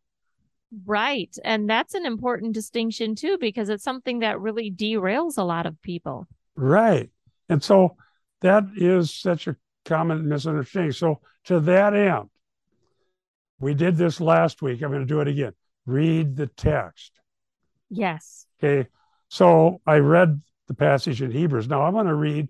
Right. 0.85 1.35
And 1.43 1.69
that's 1.69 1.93
an 1.95 2.05
important 2.05 2.53
distinction 2.53 3.15
too, 3.15 3.37
because 3.39 3.69
it's 3.69 3.83
something 3.83 4.19
that 4.19 4.39
really 4.39 4.71
derails 4.71 5.37
a 5.37 5.43
lot 5.43 5.65
of 5.65 5.81
people. 5.81 6.27
Right. 6.55 7.09
And 7.49 7.63
so 7.63 7.97
that 8.41 8.65
is 8.75 9.13
such 9.13 9.47
a 9.47 9.55
common 9.85 10.27
misunderstanding. 10.27 10.91
So, 10.91 11.21
to 11.45 11.59
that 11.61 11.93
end, 11.93 12.29
we 13.59 13.73
did 13.73 13.97
this 13.97 14.21
last 14.21 14.61
week. 14.61 14.81
I'm 14.81 14.91
going 14.91 15.01
to 15.01 15.05
do 15.05 15.21
it 15.21 15.27
again. 15.27 15.53
Read 15.85 16.35
the 16.35 16.47
text. 16.47 17.11
Yes. 17.89 18.45
Okay. 18.63 18.89
So, 19.29 19.81
I 19.85 19.97
read 19.97 20.41
the 20.67 20.73
passage 20.73 21.21
in 21.21 21.31
Hebrews. 21.31 21.67
Now, 21.67 21.83
I'm 21.83 21.93
going 21.93 22.05
to 22.05 22.15
read 22.15 22.49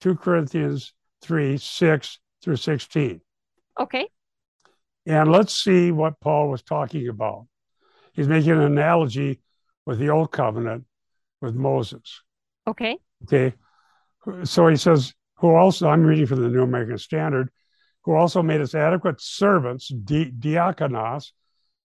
2 0.00 0.16
Corinthians 0.16 0.92
3 1.22 1.58
6 1.58 2.18
through 2.42 2.56
16. 2.56 3.20
Okay. 3.80 4.08
And 5.06 5.32
let's 5.32 5.54
see 5.54 5.90
what 5.90 6.20
Paul 6.20 6.48
was 6.48 6.62
talking 6.62 7.08
about. 7.08 7.46
He's 8.12 8.28
making 8.28 8.52
an 8.52 8.60
analogy 8.60 9.40
with 9.86 9.98
the 9.98 10.10
old 10.10 10.30
covenant 10.30 10.84
with 11.40 11.54
Moses. 11.54 12.22
Okay. 12.66 12.98
Okay. 13.24 13.54
So 14.44 14.68
he 14.68 14.76
says, 14.76 15.14
who 15.36 15.54
also, 15.54 15.88
I'm 15.88 16.04
reading 16.04 16.26
from 16.26 16.42
the 16.42 16.48
New 16.48 16.62
American 16.62 16.98
Standard, 16.98 17.50
who 18.04 18.14
also 18.14 18.42
made 18.42 18.60
us 18.60 18.74
adequate 18.74 19.20
servants, 19.20 19.88
di- 19.88 20.30
diakonos, 20.30 21.32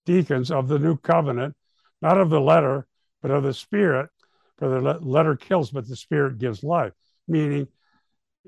deacons 0.06 0.52
of 0.52 0.68
the 0.68 0.80
new 0.80 0.98
covenant, 0.98 1.56
not 2.02 2.20
of 2.20 2.30
the 2.30 2.42
letter, 2.42 2.88
but 3.22 3.32
of 3.32 3.44
the 3.44 3.54
spirit. 3.54 4.10
For 4.58 4.70
the 4.70 4.82
le- 4.82 5.00
letter 5.00 5.36
kills, 5.36 5.72
but 5.72 5.88
the 5.88 5.96
spirit 5.96 6.40
gives 6.40 6.64
life. 6.64 6.94
Meaning, 7.28 7.68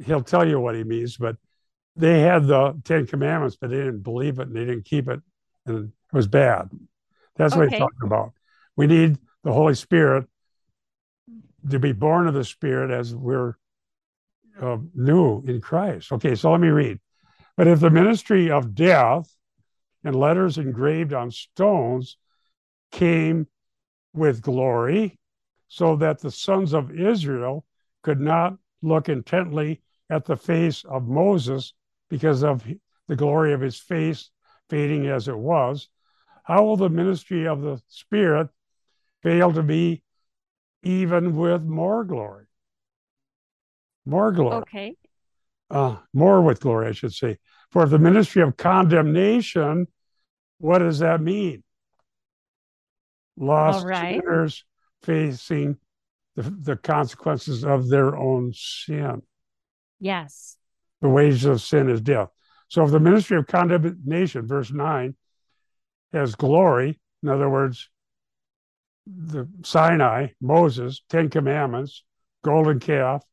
he'll 0.04 0.24
tell 0.24 0.48
you 0.48 0.60
what 0.60 0.76
he 0.76 0.84
means, 0.84 1.18
but 1.18 1.36
they 1.96 2.22
had 2.22 2.48
the 2.48 2.80
Ten 2.84 3.06
Commandments, 3.06 3.58
but 3.60 3.70
they 3.70 3.78
didn't 3.78 4.04
believe 4.04 4.40
it 4.40 4.48
and 4.48 4.56
they 4.56 4.66
didn't 4.66 4.86
keep 4.86 5.08
it, 5.08 5.20
and 5.66 5.86
it 5.86 6.16
was 6.16 6.28
bad. 6.28 6.70
That's 7.36 7.56
what 7.56 7.70
he's 7.70 7.80
talking 7.80 8.06
about. 8.06 8.32
We 8.76 8.88
need 8.88 9.18
the 9.44 9.54
Holy 9.54 9.76
Spirit 9.76 10.26
to 11.70 11.80
be 11.80 11.92
born 11.92 12.28
of 12.28 12.34
the 12.34 12.44
Spirit 12.44 12.90
as 12.92 13.14
we're 13.14 13.56
uh, 14.62 14.78
new 14.94 15.44
in 15.46 15.62
Christ. 15.62 16.12
Okay, 16.12 16.36
so 16.36 16.52
let 16.52 16.62
me 16.62 16.70
read. 16.70 17.00
But 17.58 17.68
if 17.68 17.80
the 17.80 17.90
ministry 17.90 18.52
of 18.52 18.76
death 18.76 19.34
and 20.04 20.16
letters 20.16 20.58
engraved 20.58 21.14
on 21.14 21.32
stones 21.32 22.18
came 22.92 23.48
with 24.14 24.42
glory, 24.42 25.20
so 25.68 25.96
that 25.98 26.20
the 26.20 26.32
sons 26.32 26.74
of 26.74 26.92
Israel 26.92 27.66
could 28.02 28.20
not 28.20 28.58
look 28.82 29.08
intently 29.08 29.82
at 30.10 30.26
the 30.26 30.36
face 30.36 30.84
of 30.86 31.08
Moses 31.08 31.74
because 32.10 32.44
of 32.44 32.66
the 33.08 33.16
glory 33.16 33.54
of 33.54 33.62
his 33.62 33.78
face 33.78 34.32
fading 34.70 35.08
as 35.08 35.28
it 35.28 35.38
was, 35.38 35.90
how 36.44 36.64
will 36.64 36.78
the 36.78 36.90
ministry 36.90 37.48
of 37.48 37.62
the 37.62 37.82
Spirit 37.88 38.50
fail 39.22 39.54
to 39.54 39.62
be 39.62 40.02
even 40.82 41.36
with 41.36 41.64
more 41.64 42.04
glory? 42.04 42.49
More 44.06 44.32
glory 44.32 44.62
Okay. 44.62 44.96
uh, 45.70 45.98
more 46.14 46.42
with 46.42 46.60
glory, 46.60 46.88
I 46.88 46.92
should 46.92 47.14
say. 47.14 47.38
For 47.72 47.86
the 47.86 48.00
ministry 48.00 48.42
of 48.42 48.58
condemnation, 48.58 49.88
what 50.58 50.80
does 50.80 51.00
that 51.00 51.22
mean? 51.22 51.64
Lost 53.38 53.86
right. 53.86 54.20
sinners 54.22 54.66
facing 55.04 55.78
the, 56.36 56.44
the 56.44 56.76
consequences 56.76 57.64
of 57.64 57.90
their 57.90 58.16
own 58.16 58.54
sin. 58.54 59.22
Yes. 60.00 60.58
The 61.02 61.10
wages 61.10 61.46
of 61.46 61.62
sin 61.62 61.90
is 61.90 62.02
death. 62.02 62.30
So 62.68 62.84
if 62.84 62.92
the 62.92 63.00
ministry 63.00 63.38
of 63.38 63.48
condemnation, 63.48 64.48
verse 64.48 64.72
9, 64.72 65.16
has 66.14 66.36
glory, 66.36 67.00
in 67.24 67.30
other 67.30 67.50
words, 67.50 67.90
the 69.06 69.48
Sinai, 69.64 70.28
Moses, 70.42 71.02
Ten 71.10 71.30
Commandments, 71.30 72.04
golden 72.44 72.80
calf, 72.80 73.24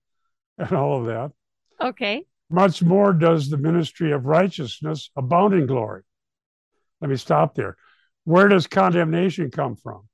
and 0.58 0.72
all 0.72 1.00
of 1.00 1.06
that, 1.06 1.32
Okay. 1.80 2.24
much 2.50 2.82
more 2.82 3.12
does 3.12 3.50
the 3.50 3.56
ministry 3.58 4.12
of 4.12 4.26
righteousness 4.26 5.10
abound 5.16 5.54
in 5.54 5.66
glory. 5.66 6.02
Let 7.00 7.10
me 7.10 7.16
stop 7.16 7.54
there. 7.54 7.76
Where 8.24 8.48
does 8.48 8.66
condemnation 8.66 9.50
come 9.50 9.76
from? 9.76 10.08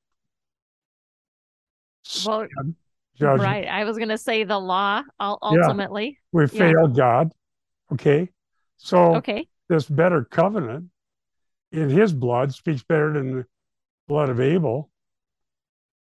Well, 2.26 2.46
judgment. 3.16 3.42
right. 3.42 3.66
I 3.68 3.84
was 3.84 3.96
going 3.96 4.08
to 4.10 4.18
say 4.18 4.44
the 4.44 4.58
law 4.58 5.02
ul- 5.20 5.38
Yeah. 5.42 5.60
ultimately. 5.62 6.18
We 6.32 6.42
Yeah. 6.42 6.46
failed 6.72 6.96
God. 6.96 7.32
Okay. 7.92 8.28
So 8.78 9.16
Okay. 9.16 9.48
this 9.68 9.88
better 9.88 10.24
covenant 10.24 10.90
in 11.70 11.88
his 11.88 12.12
blood 12.12 12.52
speaks 12.52 12.82
better 12.82 13.12
than 13.12 13.36
the 13.38 13.46
blood 14.08 14.28
of 14.28 14.40
Abel. 14.40 14.90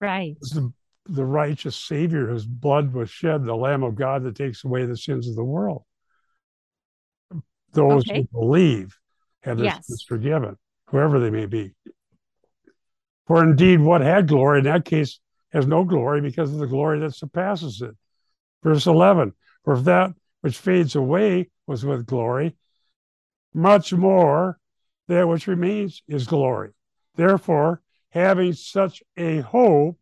Right. 0.01 0.37
It's 0.41 0.53
the, 0.53 0.73
the 1.09 1.25
righteous 1.25 1.77
Savior 1.77 2.27
whose 2.27 2.47
blood 2.47 2.93
was 2.93 3.11
shed, 3.11 3.45
the 3.45 3.55
Lamb 3.55 3.83
of 3.83 3.95
God 3.95 4.25
that 4.25 4.37
takes 4.37 4.65
away 4.65 4.85
the 4.87 4.97
sins 4.97 5.29
of 5.29 5.37
the 5.37 5.45
world. 5.45 5.85
Those 7.73 8.09
Okay. 8.09 8.27
who 8.33 8.39
believe 8.39 8.97
have 9.43 9.59
their 9.59 9.67
Yes. 9.67 9.87
sins 9.87 10.03
forgiven, 10.03 10.57
whoever 10.89 11.21
they 11.21 11.31
may 11.31 11.47
be. 11.47 11.75
For 13.27 13.43
indeed, 13.43 13.81
what 13.81 14.01
had 14.01 14.29
glory 14.29 14.61
in 14.61 14.65
that 14.65 14.85
case 14.85 15.21
has 15.53 15.67
no 15.67 15.85
glory 15.85 16.21
because 16.21 16.53
of 16.53 16.59
the 16.59 16.67
glory 16.67 17.01
that 17.01 17.15
surpasses 17.15 17.83
it. 17.83 17.97
Verse 18.63 18.87
11 18.87 19.33
For 19.65 19.75
if 19.75 19.85
that 19.85 20.15
which 20.41 20.59
fades 20.59 20.95
away 20.95 21.51
was 21.67 21.85
with 21.85 22.07
glory, 22.07 22.57
much 23.53 23.93
more 23.93 24.59
that 25.09 25.29
which 25.29 25.47
remains 25.47 26.03
is 26.09 26.27
glory. 26.27 26.71
Therefore, 27.15 27.81
having 28.11 28.53
such 28.53 29.03
a 29.17 29.39
hope, 29.41 29.99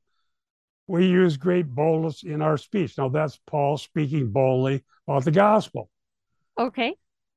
we 0.87 1.07
use 1.07 1.37
great 1.37 1.67
boldness 1.67 2.23
in 2.23 2.43
our 2.43 2.57
speech. 2.57 2.99
Now, 2.99 3.09
that's 3.09 3.39
Paul 3.47 3.79
speaking 3.79 4.31
boldly 4.31 4.85
about 5.07 5.25
the 5.25 5.31
gospel. 5.31 5.91
Okay. 6.59 6.95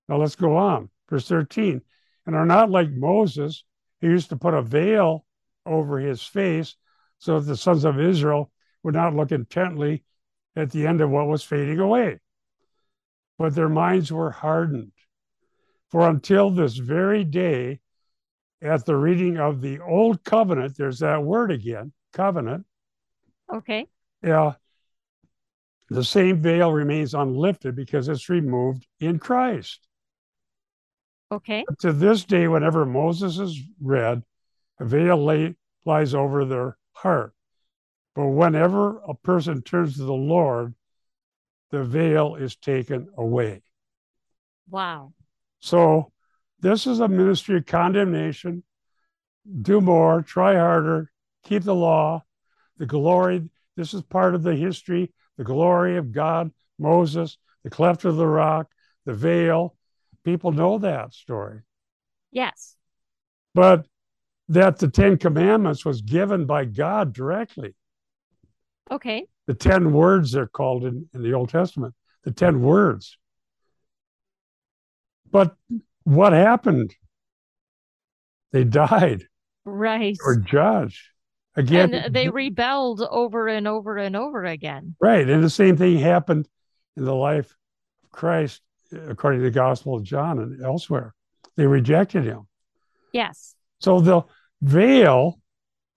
Now, 0.10 0.18
let's 0.18 0.36
go 0.36 0.58
on. 0.58 0.90
Verse 1.10 1.28
13. 1.28 1.82
And 2.26 2.36
are 2.36 2.46
not 2.46 2.70
like 2.70 2.90
Moses, 2.92 3.64
who 4.02 4.10
used 4.10 4.30
to 4.30 4.36
put 4.36 4.54
a 4.54 4.62
veil 4.62 5.26
over 5.66 6.00
his 6.00 6.22
face 6.22 6.76
so 7.20 7.40
that 7.40 7.46
the 7.46 7.58
sons 7.58 7.86
of 7.86 8.00
Israel 8.00 8.52
would 8.84 8.94
not 8.94 9.16
look 9.16 9.32
intently 9.32 10.04
at 10.56 10.72
the 10.72 10.86
end 10.86 11.02
of 11.02 11.10
what 11.10 11.28
was 11.28 11.44
fading 11.44 11.80
away. 11.80 12.20
But 13.38 13.56
their 13.56 13.70
minds 13.70 14.12
were 14.12 14.32
hardened. 14.32 14.92
For 15.90 16.10
until 16.10 16.50
this 16.50 16.76
very 16.76 17.24
day, 17.24 17.80
at 18.62 18.86
the 18.86 18.96
reading 18.96 19.38
of 19.38 19.62
the 19.62 19.80
old 19.80 20.24
covenant, 20.24 20.76
there's 20.78 21.00
that 21.00 21.24
word 21.24 21.52
again, 21.52 21.94
covenant, 22.12 22.66
Okay. 23.54 23.88
yeah, 24.22 24.54
the 25.90 26.04
same 26.04 26.42
veil 26.42 26.72
remains 26.72 27.14
unlifted 27.14 27.76
because 27.76 28.10
it's 28.10 28.30
removed 28.30 28.86
in 29.00 29.20
Christ. 29.20 29.88
Okay. 31.32 31.66
To 31.80 31.94
this 31.94 32.24
day, 32.24 32.48
whenever 32.48 32.86
Moses 32.86 33.38
is 33.38 33.60
read, 33.82 34.24
a 34.80 34.86
veil 34.86 35.24
lay, 35.24 35.56
lies 35.86 36.14
over 36.14 36.46
their 36.46 36.78
heart. 36.94 37.34
But 38.16 38.28
whenever 38.28 39.00
a 39.00 39.14
person 39.14 39.62
turns 39.62 39.96
to 39.96 40.04
the 40.04 40.14
Lord, 40.14 40.74
the 41.72 41.84
veil 41.84 42.36
is 42.36 42.56
taken 42.56 43.08
away. 43.18 43.62
Wow. 44.70 45.14
So, 45.60 46.12
this 46.60 46.88
is 46.88 47.00
a 47.00 47.08
ministry 47.08 47.58
of 47.58 47.66
condemnation. 47.66 48.64
Do 49.62 49.80
more, 49.80 50.22
try 50.22 50.56
harder, 50.56 51.12
keep 51.44 51.64
the 51.64 51.76
law, 51.76 52.24
the 52.78 52.86
glory. 52.86 53.50
This 53.76 53.94
is 53.94 54.02
part 54.04 54.36
of 54.36 54.44
the 54.44 54.56
history, 54.56 55.12
the 55.38 55.44
glory 55.44 55.98
of 55.98 56.12
God, 56.12 56.52
Moses, 56.80 57.38
the 57.63 57.70
cleft 57.70 58.06
of 58.06 58.16
the 58.18 58.28
rock, 58.28 58.72
the 59.06 59.13
veil. 59.13 59.76
People 60.24 60.52
know 60.52 60.78
that 60.80 61.13
story. 61.13 61.62
Yes. 62.32 62.76
But 63.54 63.88
that 64.50 64.80
the 64.80 64.90
Ten 64.90 65.18
Commandments 65.18 65.86
was 65.86 66.02
given 66.02 66.46
by 66.46 66.66
God 66.66 67.13
directly. 67.13 67.76
Okay. 68.90 69.26
The 69.48 69.54
10 69.54 69.92
words 69.94 70.32
they're 70.32 70.48
called 70.48 70.86
in, 70.86 71.10
in 71.13 71.22
the 71.24 71.34
Old 71.34 71.50
Testament, 71.50 71.94
the 72.24 72.32
10 72.32 72.62
words. 72.62 73.18
But 75.30 75.56
what 76.04 76.34
happened? 76.34 76.96
They 78.52 78.63
died 78.66 79.28
Right. 79.66 80.18
or 80.26 80.38
judged. 80.38 81.10
Again, 81.58 81.93
and 81.93 82.13
they 82.13 82.30
rebelled 82.30 83.02
over 83.02 83.48
and 83.48 83.67
over 83.67 83.98
and 83.98 84.15
over 84.15 84.46
again. 84.46 84.96
right. 85.02 85.28
And 85.28 85.43
the 85.43 85.50
same 85.50 85.76
thing 85.76 85.98
happened 85.98 86.48
in 86.96 87.04
the 87.04 87.15
life 87.15 87.58
of 88.04 88.12
Christ, 88.12 88.62
according 88.91 89.39
to 89.39 89.46
the 89.46 89.52
Gospel 89.52 89.96
of 89.96 90.04
John 90.04 90.38
and 90.38 90.63
elsewhere. 90.63 91.15
They 91.56 91.65
rejected 91.65 92.24
him. 92.24 92.48
Yes. 93.12 93.56
So 93.80 94.00
the 94.00 94.22
veil 94.62 95.39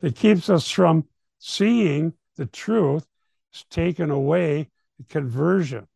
that 0.01 0.17
keeps 0.17 0.49
us 0.49 0.71
from 0.71 1.05
seeing 1.39 2.15
the 2.37 2.47
truth 2.47 3.07
is 3.53 3.65
taken 3.71 4.11
away 4.11 4.71
conversion. 5.11 5.87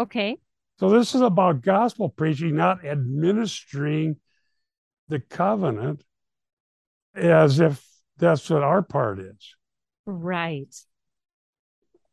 Okay. 0.00 0.38
So 0.78 0.90
this 0.90 1.14
is 1.14 1.20
about 1.20 1.62
gospel 1.62 2.08
preaching, 2.08 2.56
not 2.56 2.84
administering 2.84 4.16
the 5.08 5.20
covenant 5.20 6.02
as 7.14 7.60
if 7.60 7.86
that's 8.22 8.48
what 8.48 8.62
our 8.62 8.82
part 8.82 9.18
is. 9.18 9.56
Right. 10.06 10.74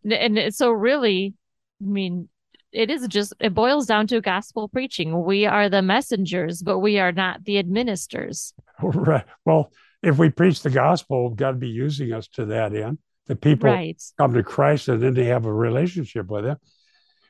And 0.10 0.54
so 0.54 0.72
really, 0.72 1.36
I 1.82 1.86
mean, 1.86 2.30
it 2.72 2.90
is 2.90 3.08
just 3.08 3.34
it 3.40 3.54
boils 3.54 3.86
down 3.86 4.08
to 4.08 4.22
gospel 4.22 4.68
preaching. 4.68 5.24
We 5.24 5.46
are 5.46 5.70
the 5.70 5.82
messengers, 5.82 6.62
but 6.62 6.80
we 6.80 7.00
are 7.00 7.12
not 7.12 7.46
the 7.46 7.60
administrators. 7.60 8.54
Right. 8.82 9.26
Well, 9.44 9.74
if 10.02 10.18
we 10.18 10.30
preach 10.30 10.62
the 10.62 10.70
gospel, 10.70 11.32
God 11.32 11.60
be 11.60 11.68
using 11.68 12.14
us 12.14 12.30
to 12.30 12.46
that 12.46 12.74
end. 12.74 12.98
The 13.28 13.36
people 13.36 13.70
Right. 13.70 14.02
come 14.18 14.34
to 14.34 14.42
Christ 14.42 14.88
and 14.88 15.04
then 15.04 15.14
they 15.14 15.26
have 15.26 15.46
a 15.46 15.54
relationship 15.54 16.28
with 16.28 16.46
Him. 16.46 16.58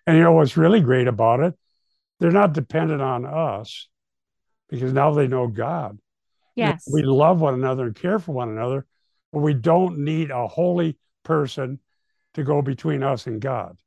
And 0.05 0.15
you 0.15 0.23
know 0.23 0.33
what's 0.33 0.55
really 0.57 0.79
great 0.79 1.07
about 1.07 1.39
it? 1.39 1.55
They're 2.19 2.31
not 2.31 2.53
dependent 2.53 3.01
on 3.01 3.25
us 3.25 3.89
because 4.69 4.93
now 4.93 5.11
they 5.11 5.27
know 5.27 5.47
God. 5.47 5.97
Yes. 6.59 6.87
We 6.91 7.01
love 7.03 7.41
one 7.41 7.53
another 7.55 7.85
and 7.87 7.95
care 7.95 8.19
for 8.19 8.33
one 8.33 8.49
another, 8.49 8.85
but 9.33 9.39
we 9.39 9.53
don't 9.53 9.99
need 9.99 10.31
a 10.31 10.47
holy 10.47 10.97
person 11.23 11.79
to 12.33 12.43
go 12.43 12.61
between 12.61 13.03
us 13.03 13.27
and 13.27 13.41
God. 13.41 13.77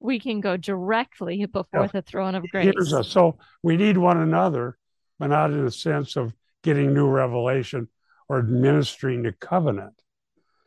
we 0.00 0.20
can 0.20 0.40
go 0.40 0.56
directly 0.56 1.46
before 1.46 1.88
the 1.88 2.02
throne 2.02 2.34
of 2.34 2.44
grace. 2.50 2.64
Here's 2.64 2.92
us. 2.92 3.08
So 3.08 3.38
we 3.62 3.76
need 3.76 3.96
one 3.96 4.20
another, 4.20 4.76
but 5.18 5.28
not 5.28 5.50
in 5.50 5.64
the 5.64 5.70
sense 5.70 6.16
of 6.16 6.34
getting 6.62 6.92
new 6.92 7.08
revelation 7.08 7.88
or 8.28 8.38
administering 8.38 9.22
the 9.22 9.32
covenant. 9.32 9.94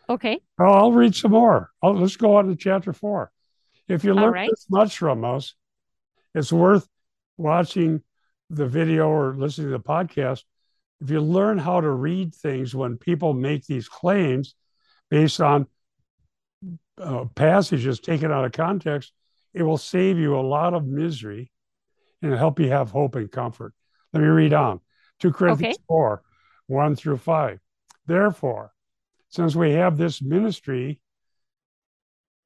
Okay. 0.09 0.39
Well, 0.57 0.73
I'll 0.73 0.91
read 0.91 1.15
some 1.15 1.31
more. 1.31 1.69
Oh, 1.83 1.91
let's 1.91 2.15
go 2.15 2.37
on 2.37 2.47
to 2.47 2.55
chapter 2.55 2.93
four. 2.93 3.31
If 3.87 4.03
you 4.03 4.13
learn 4.13 4.33
right. 4.33 4.49
this 4.49 4.65
much 4.69 4.97
from 4.97 5.23
us, 5.23 5.53
it's 6.33 6.51
worth 6.51 6.87
watching 7.37 8.01
the 8.49 8.67
video 8.67 9.07
or 9.07 9.35
listening 9.35 9.67
to 9.67 9.77
the 9.77 9.83
podcast. 9.83 10.43
If 11.01 11.11
you 11.11 11.21
learn 11.21 11.57
how 11.57 11.81
to 11.81 11.89
read 11.89 12.33
things 12.33 12.73
when 12.73 12.97
people 12.97 13.33
make 13.33 13.65
these 13.65 13.87
claims 13.87 14.55
based 15.09 15.39
on 15.41 15.67
uh, 16.99 17.25
passages 17.35 17.99
taken 17.99 18.31
out 18.31 18.45
of 18.45 18.51
context, 18.51 19.13
it 19.53 19.63
will 19.63 19.77
save 19.77 20.17
you 20.17 20.37
a 20.37 20.41
lot 20.41 20.73
of 20.73 20.85
misery 20.85 21.51
and 22.21 22.33
help 22.33 22.59
you 22.59 22.69
have 22.69 22.89
hope 22.89 23.15
and 23.15 23.31
comfort. 23.31 23.73
Let 24.13 24.21
me 24.21 24.27
read 24.27 24.53
on 24.53 24.79
2 25.19 25.31
Corinthians 25.31 25.75
Okay. 25.75 25.83
4 25.87 26.23
1 26.67 26.95
through 26.95 27.17
5. 27.17 27.59
Therefore, 28.05 28.73
since 29.29 29.55
we 29.55 29.71
have 29.73 29.97
this 29.97 30.21
ministry, 30.21 30.99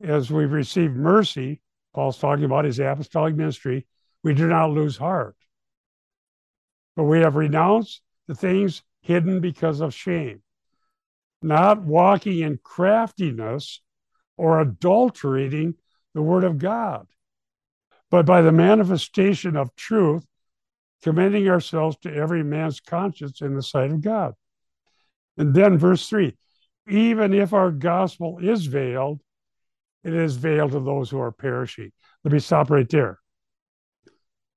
as 0.02 0.32
we've 0.32 0.52
received 0.52 0.96
mercy, 0.96 1.62
Paul's 1.94 2.18
talking 2.18 2.46
about 2.46 2.66
his 2.66 2.80
apostolic 2.80 3.36
ministry, 3.36 3.88
we 4.24 4.34
do 4.34 4.48
not 4.48 4.72
lose 4.72 4.98
heart. 4.98 5.36
But 6.96 7.04
we 7.04 7.20
have 7.20 7.36
renounced 7.36 8.02
the 8.28 8.36
things 8.36 8.84
hidden 9.02 9.40
because 9.40 9.82
of 9.82 9.94
shame, 9.94 10.42
not 11.42 11.82
walking 11.82 12.40
in 12.40 12.60
craftiness 12.64 13.82
or 14.38 14.60
adulterating 14.60 15.76
the 16.14 16.22
word 16.22 16.44
of 16.44 16.58
God, 16.58 17.08
but 18.10 18.26
by 18.26 18.42
the 18.42 18.52
manifestation 18.52 19.56
of 19.56 19.76
truth, 19.76 20.26
commending 21.02 21.48
ourselves 21.50 21.98
to 21.98 22.14
every 22.14 22.44
man's 22.44 22.80
conscience 22.80 23.42
in 23.42 23.56
the 23.56 23.64
sight 23.64 23.92
of 23.92 24.02
God. 24.02 24.34
And 25.38 25.54
then 25.54 25.78
verse 25.78 26.08
3 26.08 26.36
even 26.88 27.34
if 27.34 27.54
our 27.54 27.72
gospel 27.72 28.40
is 28.42 28.66
veiled, 28.66 29.22
it 30.04 30.14
is 30.14 30.36
veiled 30.36 30.72
to 30.72 30.80
those 30.80 31.10
who 31.10 31.20
are 31.20 31.32
perishing. 31.32 31.92
Let 32.24 32.34
me 32.34 32.40
stop 32.40 32.70
right 32.70 32.90
there. 32.90 33.20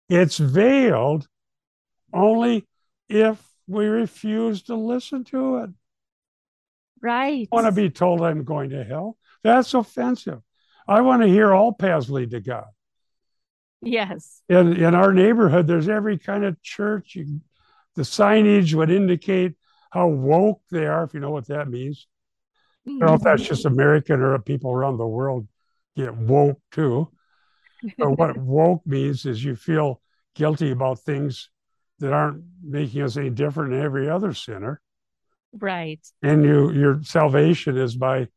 It's 0.09 0.38
veiled 0.38 1.27
only 2.12 2.66
if 3.09 3.42
we 3.66 3.87
refuse 3.87 4.62
to 4.64 4.74
listen 4.74 5.24
to 5.24 5.59
it. 5.59 5.70
Right. 7.00 7.48
I 7.53 7.55
want 7.55 7.66
to 7.66 7.72
be 7.72 7.90
told 7.90 8.22
I'm 8.22 8.44
going 8.44 8.70
to 8.70 8.85
hell. 8.85 9.16
That's 9.42 9.74
offensive. 9.74 10.40
I 10.88 11.03
want 11.03 11.22
to 11.22 11.29
hear 11.29 11.53
all 11.53 11.72
paths 11.72 12.09
lead 12.09 12.31
to 12.31 12.40
God. 12.40 12.66
Yes. 13.83 14.42
In, 14.48 14.74
in 14.74 14.94
our 14.94 15.12
neighborhood, 15.12 15.66
there's 15.66 15.88
every 15.88 16.18
kind 16.18 16.44
of 16.44 16.61
church. 16.62 17.14
You, 17.14 17.40
the 17.94 18.03
signage 18.03 18.74
would 18.74 18.90
indicate 18.90 19.55
how 19.90 20.09
woke 20.09 20.62
they 20.70 20.87
are, 20.87 21.05
if 21.05 21.14
you 21.14 21.20
know 21.20 21.31
what 21.31 21.48
that 21.48 21.68
means. 21.68 22.07
I 22.87 22.90
don't 22.90 22.98
know 23.00 23.14
if 23.14 23.22
that's 23.22 23.42
mm-hmm. 23.42 23.48
just 23.48 23.64
American 23.66 24.20
or 24.20 24.38
people 24.38 24.72
around 24.72 24.98
the 24.98 25.07
world 25.07 25.46
get 25.96 26.14
woke 26.14 26.61
too. 26.72 27.09
But 27.98 28.18
what 28.18 28.37
woke 28.38 28.87
means 28.87 29.27
is 29.27 29.44
you 29.44 29.57
feel 29.57 30.00
guilty 30.35 30.70
about 30.70 31.00
things 31.00 31.48
that 32.00 32.12
aren't 32.12 32.44
making 32.62 33.02
us 33.02 33.16
any 33.16 33.30
different 33.30 33.72
than 33.72 33.80
every 33.80 34.09
other 34.09 34.35
sinner. 34.35 34.80
right. 35.59 36.00
And 36.22 36.44
you 36.44 36.72
your 36.72 37.02
salvation 37.02 37.76
is 37.76 37.96
by 37.96 38.28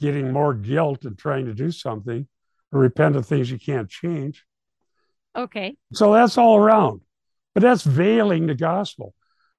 getting 0.00 0.32
more 0.32 0.54
guilt 0.54 1.04
and 1.04 1.16
trying 1.16 1.46
to 1.46 1.54
do 1.54 1.70
something 1.70 2.26
or 2.72 2.80
repent 2.80 3.16
of 3.16 3.26
things 3.26 3.50
you 3.50 3.58
can't 3.58 3.88
change. 3.88 4.44
Okay. 5.36 5.76
So 5.92 6.12
that's 6.12 6.36
all 6.38 6.56
around. 6.56 7.02
But 7.54 7.62
that's 7.62 7.84
veiling 7.84 8.46
the 8.46 8.54
gospel. 8.54 9.14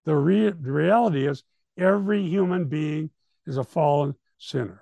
The, 0.05 0.15
re- 0.15 0.49
the 0.49 0.71
reality 0.71 1.27
is 1.27 1.43
every 1.77 2.23
human 2.27 2.65
being 2.65 3.11
is 3.45 3.57
a 3.57 3.63
fallen 3.63 4.15
sinner. 4.37 4.81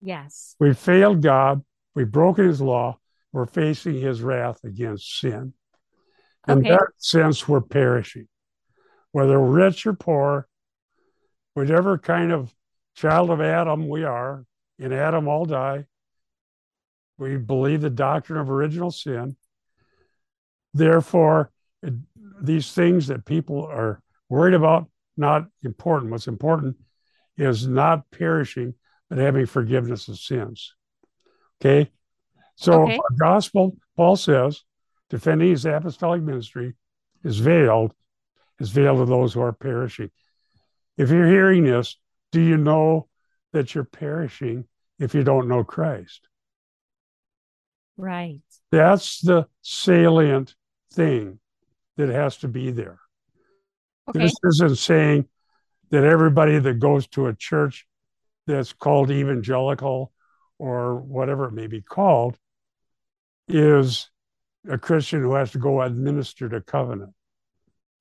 Yes. 0.00 0.54
We 0.58 0.72
failed 0.72 1.22
God. 1.22 1.64
We've 1.94 2.10
broken 2.10 2.46
his 2.46 2.60
law. 2.60 2.98
We're 3.32 3.46
facing 3.46 4.00
his 4.00 4.22
wrath 4.22 4.60
against 4.64 5.18
sin. 5.18 5.52
In 6.48 6.62
that 6.62 6.88
sense, 6.98 7.48
we're 7.48 7.60
perishing. 7.60 8.28
Whether 9.12 9.40
rich 9.40 9.86
or 9.86 9.94
poor, 9.94 10.46
whatever 11.54 11.98
kind 11.98 12.32
of 12.32 12.54
child 12.94 13.30
of 13.30 13.40
Adam 13.40 13.88
we 13.88 14.04
are, 14.04 14.44
in 14.78 14.92
Adam 14.92 15.26
all 15.28 15.44
die. 15.44 15.86
We 17.18 17.36
believe 17.38 17.80
the 17.80 17.90
doctrine 17.90 18.38
of 18.38 18.50
original 18.50 18.90
sin. 18.90 19.36
Therefore, 20.74 21.50
it, 21.82 21.94
these 22.42 22.72
things 22.72 23.06
that 23.06 23.24
people 23.24 23.64
are 23.64 24.02
worried 24.28 24.54
about, 24.54 24.88
not 25.16 25.46
important. 25.62 26.12
What's 26.12 26.26
important 26.28 26.76
is 27.38 27.66
not 27.66 28.10
perishing, 28.10 28.74
but 29.08 29.18
having 29.18 29.46
forgiveness 29.46 30.08
of 30.08 30.18
sins. 30.18 30.74
Okay. 31.60 31.90
So 32.56 32.82
Okay. 32.82 32.98
our 32.98 33.16
gospel, 33.18 33.76
Paul 33.96 34.16
says, 34.16 34.62
defending 35.10 35.50
his 35.50 35.64
apostolic 35.64 36.22
ministry 36.22 36.74
is 37.24 37.38
veiled, 37.38 37.92
is 38.58 38.70
veiled 38.70 38.98
to 38.98 39.04
those 39.04 39.32
who 39.34 39.40
are 39.40 39.52
perishing. 39.52 40.10
If 40.96 41.10
you're 41.10 41.26
hearing 41.26 41.64
this, 41.64 41.96
do 42.32 42.40
you 42.40 42.56
know 42.56 43.08
that 43.52 43.74
you're 43.74 43.84
perishing 43.84 44.64
if 44.98 45.14
you 45.14 45.22
don't 45.22 45.48
know 45.48 45.64
Christ? 45.64 46.28
Right. 47.96 48.40
That's 48.70 49.20
the 49.20 49.46
salient 49.62 50.54
thing 50.92 51.38
that 51.96 52.08
has 52.08 52.38
to 52.38 52.48
be 52.48 52.70
there. 52.70 52.98
Okay. 54.08 54.20
This 54.20 54.34
isn't 54.44 54.78
saying 54.78 55.26
that 55.90 56.04
everybody 56.04 56.58
that 56.58 56.78
goes 56.78 57.06
to 57.08 57.26
a 57.26 57.34
church 57.34 57.86
that's 58.46 58.72
called 58.72 59.10
evangelical 59.10 60.12
or 60.58 60.96
whatever 60.96 61.46
it 61.46 61.52
may 61.52 61.66
be 61.66 61.82
called 61.82 62.38
is 63.48 64.10
a 64.68 64.78
Christian 64.78 65.22
who 65.22 65.34
has 65.34 65.52
to 65.52 65.58
go 65.58 65.82
administer 65.82 66.48
the 66.48 66.60
covenant. 66.60 67.12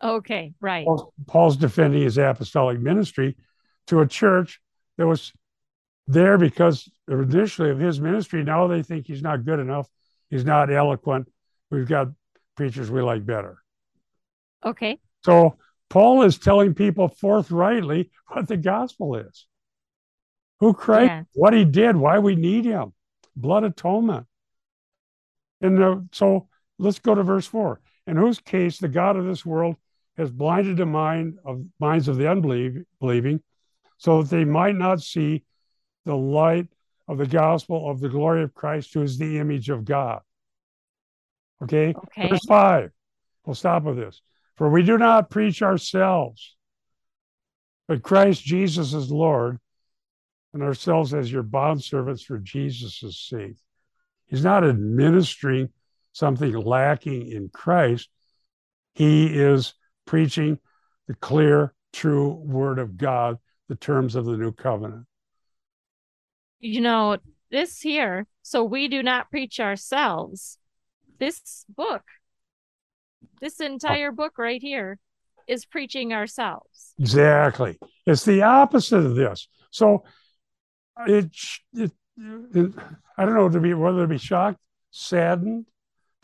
Okay. 0.03 0.53
Right. 0.59 0.85
Paul- 0.85 1.13
Paul's 1.27 1.57
defending 1.57 2.01
his 2.01 2.17
apostolic 2.17 2.79
ministry 2.79 3.37
to 3.87 4.01
a 4.01 4.07
church 4.07 4.59
that 4.97 5.07
was 5.07 5.31
there 6.07 6.37
because 6.37 6.89
initially 7.07 7.69
of 7.71 7.79
his 7.79 7.99
ministry. 7.99 8.43
Now 8.43 8.67
they 8.67 8.83
think 8.83 9.07
he's 9.07 9.21
not 9.21 9.45
good 9.45 9.59
enough. 9.59 9.87
He's 10.29 10.45
not 10.45 10.71
eloquent. 10.71 11.31
We've 11.71 11.87
got 11.87 12.09
preachers 12.55 12.91
we 12.91 13.01
like 13.01 13.25
better. 13.25 13.57
Okay. 14.63 14.99
So 15.23 15.57
Paul 15.89 16.23
is 16.23 16.37
telling 16.37 16.73
people 16.73 17.07
forthrightly 17.07 18.11
what 18.27 18.47
the 18.47 18.57
gospel 18.57 19.15
is. 19.15 19.45
Who 20.59 20.73
Christ, 20.73 21.09
Yeah. 21.09 21.23
what 21.33 21.53
he 21.53 21.65
did, 21.65 21.95
why 21.95 22.19
we 22.19 22.35
need 22.35 22.65
him, 22.65 22.93
blood 23.35 23.63
atonement. 23.63 24.25
And 25.61 25.81
uh, 25.81 25.95
so 26.11 26.47
let's 26.77 26.99
go 26.99 27.15
to 27.15 27.23
verse 27.23 27.47
four. 27.47 27.79
In 28.07 28.17
whose 28.17 28.39
case 28.39 28.77
the 28.77 28.87
God 28.87 29.17
of 29.17 29.25
this 29.25 29.45
world 29.45 29.75
has 30.17 30.29
blinded 30.29 30.77
the 30.77 30.85
mind 30.85 31.39
of 31.43 31.63
minds 31.79 32.07
of 32.07 32.17
the 32.17 32.29
unbelieving, 32.29 33.41
so 33.97 34.21
that 34.21 34.29
they 34.29 34.45
might 34.45 34.75
not 34.75 35.01
see 35.01 35.43
the 36.05 36.15
light 36.15 36.67
of 37.07 37.17
the 37.17 37.27
gospel 37.27 37.89
of 37.89 37.99
the 37.99 38.09
glory 38.09 38.43
of 38.43 38.53
Christ, 38.53 38.93
who 38.93 39.01
is 39.01 39.17
the 39.17 39.39
image 39.39 39.69
of 39.69 39.85
God. 39.85 40.21
Okay. 41.63 41.93
Okay. 41.95 42.29
Verse 42.29 42.45
5. 42.47 42.91
We'll 43.45 43.55
stop 43.55 43.83
with 43.83 43.97
this. 43.97 44.21
For 44.55 44.69
we 44.69 44.83
do 44.83 44.97
not 44.97 45.29
preach 45.29 45.61
ourselves, 45.61 46.55
but 47.87 48.03
Christ 48.03 48.43
Jesus 48.43 48.93
is 48.93 49.11
Lord, 49.11 49.59
and 50.53 50.63
ourselves 50.63 51.13
as 51.13 51.31
your 51.31 51.43
bondservants 51.43 52.23
for 52.23 52.37
Jesus' 52.37 53.19
sake. 53.29 53.57
He's 54.27 54.43
not 54.43 54.63
administering 54.63 55.69
something 56.15 56.53
lacking 56.53 57.29
in 57.29 57.49
Christ. 57.49 58.07
He 58.93 59.27
is 59.27 59.73
preaching 60.05 60.57
the 61.07 61.15
clear, 61.15 61.73
true 61.91 62.29
word 62.31 62.79
of 62.79 62.95
God, 62.95 63.37
the 63.67 63.75
terms 63.75 64.15
of 64.15 64.23
the 64.23 64.37
new 64.37 64.53
covenant. 64.53 65.05
You 66.59 66.79
know, 66.79 67.17
this 67.51 67.81
here, 67.81 68.27
so 68.41 68.63
we 68.63 68.87
do 68.87 69.03
not 69.03 69.29
preach 69.29 69.59
ourselves. 69.59 70.57
This 71.19 71.65
book, 71.67 72.03
this 73.41 73.59
entire 73.59 74.13
book 74.13 74.37
right 74.37 74.61
here 74.61 74.99
is 75.49 75.65
preaching 75.65 76.13
ourselves. 76.13 76.93
Exactly. 76.97 77.77
It's 78.05 78.23
the 78.23 78.41
opposite 78.41 79.05
of 79.05 79.15
this. 79.15 79.49
So 79.69 80.05
it, 81.05 81.29
it, 81.73 81.91
it 82.17 82.71
I 83.17 83.25
don't 83.25 83.35
know 83.35 83.49
to 83.49 83.59
be 83.59 83.73
whether 83.73 84.03
to 84.03 84.07
be 84.07 84.17
shocked, 84.17 84.59
saddened, 84.91 85.65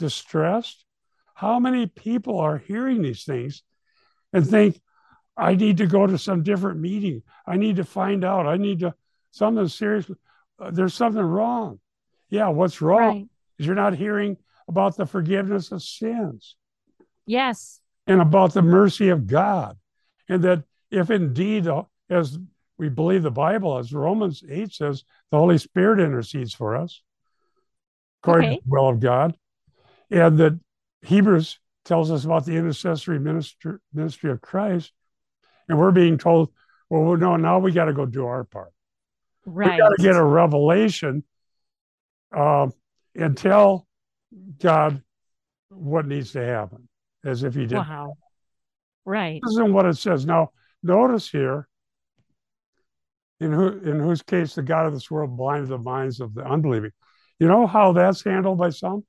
distressed. 0.01 0.83
How 1.35 1.59
many 1.59 1.85
people 1.87 2.39
are 2.39 2.57
hearing 2.57 3.01
these 3.01 3.23
things 3.23 3.63
and 4.33 4.45
think, 4.45 4.81
I 5.37 5.55
need 5.55 5.77
to 5.77 5.87
go 5.87 6.05
to 6.05 6.17
some 6.17 6.43
different 6.43 6.79
meeting. 6.81 7.23
I 7.47 7.55
need 7.55 7.77
to 7.77 7.83
find 7.85 8.25
out. 8.25 8.45
I 8.47 8.57
need 8.57 8.79
to 8.79 8.93
something 9.31 9.67
serious. 9.69 10.09
Uh, 10.59 10.71
there's 10.71 10.93
something 10.93 11.21
wrong. 11.21 11.79
Yeah, 12.29 12.49
what's 12.49 12.81
wrong 12.81 12.99
Right. 12.99 13.27
is 13.57 13.65
you're 13.65 13.75
not 13.75 13.95
hearing 13.95 14.37
about 14.67 14.97
the 14.97 15.05
forgiveness 15.05 15.71
of 15.71 15.81
sins 15.81 16.55
Yes. 17.25 17.79
and 18.07 18.21
about 18.21 18.53
the 18.53 18.61
mercy 18.61 19.09
of 19.09 19.25
God. 19.27 19.77
And 20.27 20.43
that 20.43 20.63
if 20.91 21.09
indeed, 21.09 21.67
uh, 21.67 21.83
as 22.09 22.37
we 22.77 22.89
believe 22.89 23.23
the 23.23 23.31
Bible, 23.31 23.77
as 23.77 23.93
Romans 23.93 24.43
8 24.47 24.73
says, 24.73 25.03
the 25.31 25.37
Holy 25.37 25.57
Spirit 25.57 25.99
intercedes 26.01 26.53
for 26.53 26.75
us. 26.75 27.01
according 28.23 28.49
Okay. 28.49 28.57
to 28.57 28.63
the 28.63 28.69
will 28.69 28.89
of 28.89 28.99
God. 28.99 29.35
And 30.11 30.37
that 30.39 30.59
Hebrews 31.01 31.57
tells 31.85 32.11
us 32.11 32.25
about 32.25 32.45
the 32.45 32.55
intercessory 32.55 33.19
ministry, 33.19 33.77
ministry 33.93 34.29
of 34.31 34.41
Christ. 34.41 34.91
And 35.67 35.79
we're 35.79 35.91
being 35.91 36.17
told, 36.17 36.51
well, 36.89 37.15
no, 37.15 37.37
now 37.37 37.59
we 37.59 37.71
got 37.71 37.85
to 37.85 37.93
go 37.93 38.05
do 38.05 38.25
our 38.25 38.43
part. 38.43 38.71
Right. 39.45 39.71
We 39.71 39.77
got 39.77 39.89
to 39.89 40.03
get 40.03 40.15
a 40.15 40.23
revelation 40.23 41.23
uh, 42.35 42.67
and 43.15 43.37
tell 43.37 43.87
God 44.59 45.01
what 45.69 46.05
needs 46.05 46.33
to 46.33 46.45
happen, 46.45 46.87
as 47.23 47.43
if 47.43 47.55
He 47.55 47.65
did. 47.65 47.77
Wow. 47.77 48.15
Right. 49.05 49.39
This 49.43 49.53
isn't 49.53 49.73
what 49.73 49.85
it 49.85 49.97
says. 49.97 50.25
Now, 50.25 50.51
notice 50.83 51.29
here, 51.29 51.67
in 53.39 53.51
who 53.51 53.69
in 53.79 53.99
whose 53.99 54.21
case 54.21 54.53
the 54.53 54.61
God 54.61 54.85
of 54.85 54.93
this 54.93 55.09
world 55.09 55.35
blinded 55.35 55.69
the 55.69 55.79
minds 55.79 56.19
of 56.19 56.35
the 56.35 56.45
unbelieving. 56.45 56.91
You 57.39 57.47
know 57.47 57.65
how 57.65 57.91
that's 57.91 58.23
handled 58.23 58.59
by 58.59 58.69
some? 58.69 59.03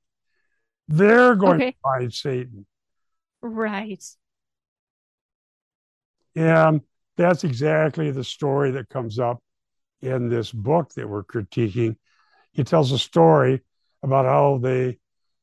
They're 0.87 1.35
going 1.35 1.59
Okay. 1.59 1.71
to 1.71 1.77
find 1.83 2.13
Satan. 2.13 2.65
Right. 3.43 4.03
And 6.35 6.81
that's 7.17 7.43
exactly 7.43 8.11
the 8.11 8.23
story 8.23 8.71
that 8.71 8.89
comes 8.89 9.19
up 9.19 9.41
in 10.01 10.29
this 10.29 10.51
book 10.51 10.93
that 10.95 11.09
we're 11.09 11.23
critiquing. 11.23 11.97
He 12.53 12.63
tells 12.63 12.91
a 12.91 12.99
story 12.99 13.63
about 14.03 14.25
how 14.25 14.59
they 14.59 14.99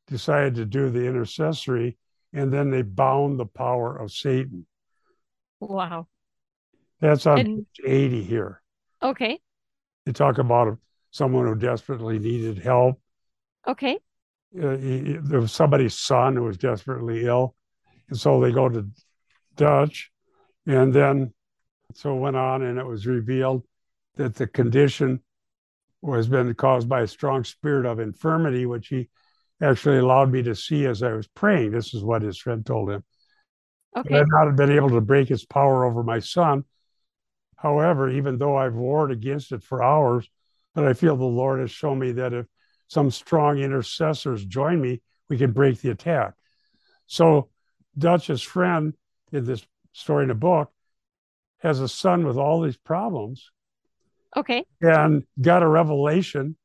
decided 0.08 0.56
to 0.56 0.66
do 0.66 0.90
the 0.90 1.06
intercessory 1.06 1.98
and 2.32 2.52
then 2.52 2.70
they 2.70 2.82
bound 2.82 3.38
the 3.38 3.46
power 3.46 3.96
of 3.96 4.12
Satan. 4.12 4.66
Wow. 5.60 6.08
That's 7.00 7.26
on 7.26 7.40
And 7.40 7.66
page 7.74 7.80
80 7.84 8.22
here. 8.22 8.62
okay. 9.02 9.40
They 10.04 10.12
talk 10.12 10.36
about 10.38 10.78
someone 11.10 11.46
who 11.46 11.54
desperately 11.54 12.18
needed 12.18 12.58
help. 12.58 13.00
Okay. 13.66 14.00
Uh, 14.56 14.76
he- 14.76 15.04
he- 15.04 15.16
there 15.16 15.40
was 15.40 15.52
somebody's 15.52 15.94
son 15.94 16.36
who 16.36 16.42
was 16.42 16.58
desperately 16.58 17.24
ill. 17.24 17.54
And 18.08 18.18
so 18.18 18.40
they 18.40 18.52
go 18.52 18.68
to 18.68 18.88
Dutch. 19.56 20.10
And 20.66 20.92
then 20.92 21.32
so 21.94 22.16
it 22.16 22.20
went 22.20 22.36
on, 22.36 22.62
and 22.62 22.78
it 22.78 22.86
was 22.86 23.06
revealed 23.06 23.64
that 24.16 24.34
the 24.34 24.46
condition 24.46 25.22
was 26.02 26.28
been 26.28 26.54
caused 26.54 26.88
by 26.88 27.02
a 27.02 27.06
strong 27.06 27.44
spirit 27.44 27.86
of 27.86 28.00
infirmity, 28.00 28.66
which 28.66 28.88
he 28.88 29.08
actually 29.60 29.98
allowed 29.98 30.30
me 30.30 30.42
to 30.42 30.54
see 30.54 30.86
as 30.86 31.02
I 31.02 31.12
was 31.12 31.26
praying. 31.28 31.72
This 31.72 31.92
is 31.94 32.02
what 32.02 32.22
his 32.22 32.38
friend 32.38 32.64
told 32.64 32.90
him. 32.90 33.04
Okay. 33.96 34.14
I 34.14 34.18
Okay. 34.18 34.18
have 34.18 34.28
not 34.30 34.56
been 34.56 34.70
able 34.70 34.90
to 34.90 35.00
break 35.00 35.30
its 35.30 35.44
power 35.44 35.84
over 35.84 36.02
my 36.02 36.20
son. 36.20 36.64
However, 37.56 38.08
even 38.08 38.38
though 38.38 38.56
I've 38.56 38.74
warred 38.74 39.10
against 39.10 39.52
it 39.52 39.62
for 39.62 39.82
hours, 39.82 40.30
but 40.74 40.86
I 40.86 40.94
feel 40.94 41.16
the 41.16 41.24
Lord 41.24 41.60
has 41.60 41.70
shown 41.70 41.98
me 41.98 42.12
that 42.12 42.32
if 42.32 42.46
some 42.90 43.10
strong 43.10 43.58
intercessors 43.58 44.44
join 44.44 44.80
me, 44.80 45.00
we 45.28 45.38
can 45.38 45.52
break 45.52 45.80
the 45.80 45.90
attack. 45.90 46.34
So, 47.06 47.48
Dutch's 47.96 48.42
friend 48.42 48.94
in 49.32 49.44
this 49.44 49.64
story 49.92 50.24
in 50.24 50.28
the 50.28 50.34
book 50.34 50.70
has 51.58 51.80
a 51.80 51.88
son 51.88 52.26
with 52.26 52.36
all 52.36 52.60
these 52.60 52.76
problems 52.76 53.50
Okay. 54.36 54.64
and 54.80 55.22
got 55.40 55.62
a 55.62 55.68
revelation 55.68 56.56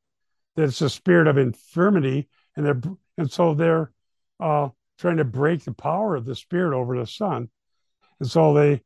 that 0.56 0.64
it's 0.64 0.82
a 0.82 0.90
spirit 0.90 1.28
of 1.28 1.38
infirmity, 1.38 2.28
and 2.56 2.66
they're 2.66 2.82
and 3.18 3.32
so 3.32 3.54
they're 3.54 3.92
uh, 4.40 4.70
trying 4.98 5.18
to 5.18 5.26
break 5.26 5.64
the 5.64 5.74
power 5.74 6.16
of 6.16 6.26
the 6.26 6.36
spirit 6.36 6.76
over 6.76 6.98
the 6.98 7.08
son, 7.08 7.50
and 8.20 8.30
so 8.30 8.54
they 8.54 8.82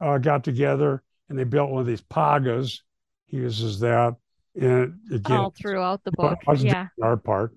uh, 0.00 0.18
got 0.18 0.44
together 0.44 1.02
and 1.28 1.38
they 1.38 1.44
built 1.44 1.70
one 1.70 1.80
of 1.80 1.86
these 1.86 2.02
pagas. 2.02 2.80
He 3.26 3.38
uses 3.38 3.80
that, 3.80 4.14
and 4.54 4.98
again, 5.12 5.36
All 5.36 5.50
throughout 5.50 6.04
the 6.04 6.12
book. 6.12 6.38
Yeah. 6.56 6.88
our 7.02 7.16
part. 7.16 7.54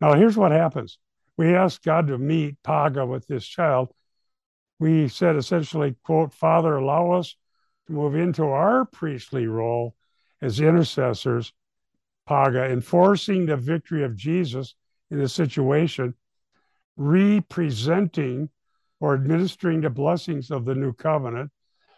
Now, 0.00 0.14
here's 0.14 0.36
what 0.36 0.52
happens: 0.52 0.98
we 1.36 1.54
asked 1.54 1.84
God 1.84 2.08
to 2.08 2.18
meet 2.18 2.62
Paga 2.62 3.06
with 3.06 3.26
this 3.26 3.46
child. 3.46 3.88
We 4.78 5.08
said 5.08 5.36
essentially, 5.36 5.96
"quote 6.02 6.32
Father, 6.32 6.76
allow 6.76 7.12
us 7.12 7.36
to 7.86 7.92
move 7.92 8.14
into 8.14 8.44
our 8.44 8.84
priestly 8.84 9.46
role 9.46 9.94
as 10.40 10.60
intercessors, 10.60 11.52
Paga, 12.26 12.70
enforcing 12.70 13.46
the 13.46 13.56
victory 13.56 14.04
of 14.04 14.16
Jesus 14.16 14.74
in 15.10 15.18
the 15.18 15.28
situation, 15.28 16.14
representing 16.96 18.48
or 19.00 19.14
administering 19.14 19.80
the 19.80 19.90
blessings 19.90 20.50
of 20.50 20.64
the 20.64 20.74
new 20.74 20.92
covenant. 20.92 21.50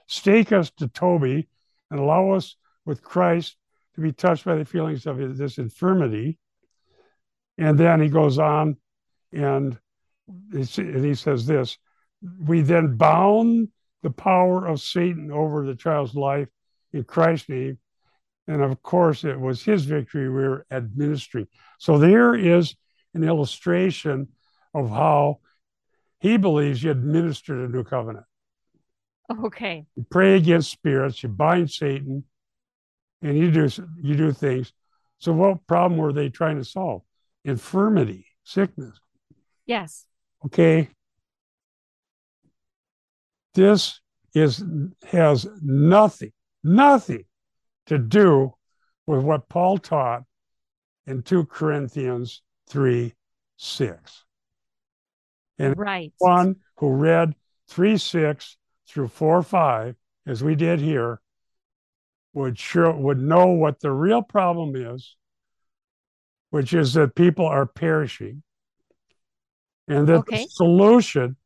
Stake 0.07 0.53
us 0.53 0.71
to 0.71 0.89
Toby 0.89 1.49
and 1.91 2.01
allow 2.01 2.31
us 2.31 2.57
with 2.85 3.03
Christ 3.03 3.57
to 3.97 4.01
be 4.03 4.13
touched 4.13 4.45
by 4.45 4.55
the 4.55 4.65
feelings 4.65 5.07
of 5.07 5.19
his, 5.19 5.39
this 5.39 5.59
infirmity. 5.59 6.39
And 7.59 7.77
then 7.79 8.01
he 8.01 8.09
goes 8.09 8.39
on 8.39 8.77
and 9.33 9.79
he, 10.53 10.67
and 10.79 11.05
he 11.05 11.15
says 11.15 11.47
this 11.47 11.79
We 12.39 12.61
then 12.61 12.97
bound 12.97 13.69
the 14.03 14.11
power 14.11 14.67
of 14.67 14.81
Satan 14.81 15.33
over 15.33 15.67
the 15.67 15.75
child's 15.75 16.15
life 16.15 16.49
in 16.93 17.05
Christ's 17.05 17.49
name. 17.49 17.79
And 18.47 18.63
of 18.63 18.81
course, 18.83 19.25
it 19.25 19.41
was 19.41 19.63
his 19.63 19.87
victory 19.87 20.29
we 20.29 20.35
were 20.35 20.67
administering. 20.71 21.49
So 21.79 21.99
there 21.99 22.35
is 22.35 22.77
an 23.15 23.25
illustration 23.25 24.29
of 24.73 24.91
how 24.91 25.41
he 26.21 26.37
believes 26.37 26.83
you 26.83 26.91
administered 26.91 27.69
a 27.69 27.73
new 27.73 27.83
covenant. 27.83 28.27
Okay. 29.45 29.87
You 29.97 30.07
pray 30.09 30.37
against 30.37 30.71
spirits, 30.71 31.23
you 31.23 31.29
bind 31.29 31.71
Satan, 31.71 32.25
and 33.23 33.37
you 33.37 33.51
do 33.51 33.69
you 34.01 34.17
do 34.17 34.33
things. 34.33 34.73
So 35.19 35.33
what 35.33 35.67
problem 35.67 35.99
were 35.99 36.13
they 36.13 36.29
trying 36.29 36.59
to 36.59 36.65
solve? 36.65 37.03
Infirmity, 37.45 38.27
sickness. 38.45 38.99
Yes. 39.67 40.07
Okay. 40.45 40.91
This 43.55 44.01
is 44.35 44.63
has 45.11 45.49
nothing, 45.63 46.33
nothing 46.63 47.25
to 47.87 47.99
do 47.99 48.55
with 49.07 49.23
what 49.23 49.49
Paul 49.49 49.79
taught 49.79 50.25
in 51.07 51.23
2 51.23 51.47
Corinthians 51.47 52.43
3 52.69 53.15
6. 53.57 54.25
And 55.59 55.79
Right. 55.79 56.13
one 56.19 56.57
who 56.77 56.91
read 56.91 57.35
3 57.69 57.97
6 57.97 58.59
through 58.87 59.09
4 59.09 59.43
5, 59.43 59.97
as 60.27 60.45
we 60.45 60.55
did 60.55 60.81
here, 60.81 61.21
would 62.37 62.59
sure 62.59 62.93
would 62.93 63.19
know 63.19 63.47
what 63.47 63.81
the 63.81 63.91
real 63.91 64.23
problem 64.23 64.77
is, 64.77 65.17
which 66.51 66.75
is 66.75 66.93
that 66.93 67.15
people 67.15 67.47
are 67.47 67.65
perishing. 67.65 68.43
And 69.89 70.07
that 70.09 70.19
Okay. 70.19 70.45
the 70.45 70.49
solution 70.51 71.37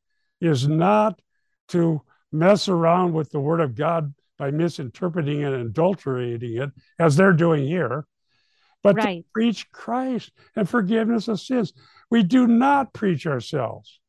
is 0.41 0.67
not 0.67 1.21
to 1.69 2.03
mess 2.33 2.69
around 2.69 3.13
with 3.13 3.31
the 3.31 3.39
word 3.39 3.61
of 3.61 3.77
God 3.77 4.15
by 4.37 4.51
misinterpreting 4.51 5.45
and 5.45 5.55
adulterating 5.55 6.57
it, 6.57 6.71
as 6.99 7.15
they're 7.15 7.35
doing 7.35 7.67
here, 7.67 8.07
but 8.83 8.95
to 8.95 9.25
preach 9.33 9.71
Christ 9.71 10.33
and 10.57 10.69
forgiveness 10.69 11.29
of 11.29 11.39
sins. 11.39 11.73
We 12.11 12.25
do 12.25 12.47
not 12.49 12.93
preach 12.93 13.27
ourselves. 13.27 14.01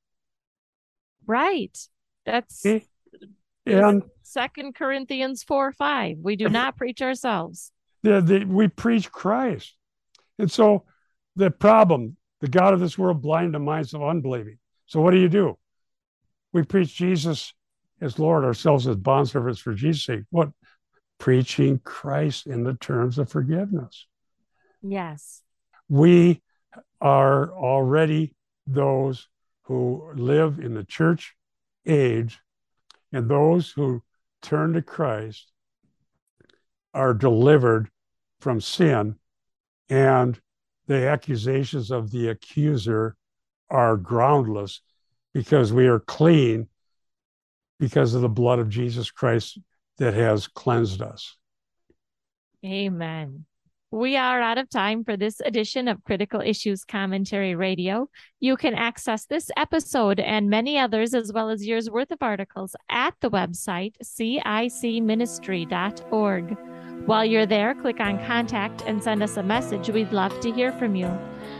Right. 1.27 1.77
That's 2.25 2.65
Okay? 2.65 2.85
And 3.65 4.04
Second 4.24 4.76
Corinthians 4.76 5.43
4 5.43 5.71
5. 5.71 6.17
We 6.21 6.36
do 6.36 6.50
not 6.50 6.78
preach 6.78 7.02
ourselves. 7.02 7.71
the, 8.04 8.21
the, 8.21 8.45
we 8.45 8.67
preach 8.67 9.12
Christ. 9.12 9.76
And 10.39 10.52
so 10.52 10.86
the 11.36 11.52
problem, 11.52 12.17
the 12.39 12.47
God 12.47 12.74
of 12.74 12.80
this 12.80 12.97
world 12.97 13.21
blind 13.21 13.54
the 13.54 13.60
minds 13.60 13.93
of 13.93 14.04
unbelieving. 14.04 14.58
So 14.88 15.02
what 15.02 15.12
do 15.12 15.19
you 15.19 15.30
do? 15.30 15.58
We 16.54 16.63
preach 16.63 16.95
Jesus 16.95 17.54
as 18.02 18.17
Lord, 18.17 18.43
ourselves 18.43 18.88
as 18.88 18.95
bondservants 18.95 19.60
for 19.60 19.74
Jesus' 19.74 20.06
sake. 20.06 20.24
What? 20.32 20.50
Preaching 21.19 21.80
Christ 21.84 22.47
in 22.47 22.63
the 22.63 22.74
terms 22.74 23.19
of 23.19 23.30
forgiveness. 23.30 24.08
Yes. 24.82 25.43
We 25.88 26.41
are 27.00 27.54
already 27.54 28.36
those 28.65 29.28
who 29.63 30.12
live 30.15 30.60
in 30.60 30.74
the 30.74 30.84
church 30.84 31.36
age, 31.86 32.39
and 33.12 33.30
those 33.30 33.71
who 33.71 34.02
turn 34.41 34.74
to 34.74 34.82
Christ 34.82 35.52
are 36.93 37.13
delivered 37.13 37.89
from 38.39 38.60
sin, 38.60 39.15
and 39.89 40.39
the 40.88 41.08
accusations 41.08 41.91
of 41.91 42.12
the 42.12 42.30
accuser 42.30 43.15
are 43.69 43.97
groundless 43.97 44.82
because 45.34 45.71
we 45.71 45.88
are 45.88 46.00
clean 46.00 46.67
because 47.80 48.13
of 48.13 48.21
the 48.21 48.30
blood 48.30 48.60
of 48.60 48.69
Jesus 48.69 49.10
Christ 49.12 49.60
that 49.97 50.13
has 50.13 50.47
cleansed 50.47 51.02
us. 51.02 51.38
Amen. 52.65 53.45
We 53.93 54.15
are 54.15 54.39
out 54.39 54.58
of 54.58 54.69
time 54.69 55.04
for 55.04 55.17
this 55.17 55.41
edition 55.41 55.89
of 55.89 56.06
Critical 56.06 56.39
Issues 56.39 56.86
Commentary 56.86 57.56
Radio. 57.56 58.08
You 58.39 58.56
can 58.56 58.73
access 58.73 59.25
this 59.25 59.51
episode 59.58 60.21
and 60.21 60.49
many 60.49 60.80
others, 60.80 61.13
as 61.13 61.34
well 61.34 61.49
as 61.49 61.67
years 61.67 61.89
worth 61.89 62.10
of 62.12 62.19
articles, 62.21 62.73
at 62.89 63.15
the 63.19 63.30
website 63.30 63.95
cicministry.org. 64.01 66.58
While 67.06 67.25
you're 67.25 67.45
there, 67.45 67.75
click 67.75 67.99
on 67.99 68.25
contact 68.25 68.84
and 68.86 69.04
send 69.04 69.21
us 69.21 69.36
a 69.36 69.43
message. 69.43 69.89
We'd 69.89 70.13
love 70.13 70.39
to 70.39 70.54
hear 70.54 70.71
from 70.71 70.95
you. 70.95 71.12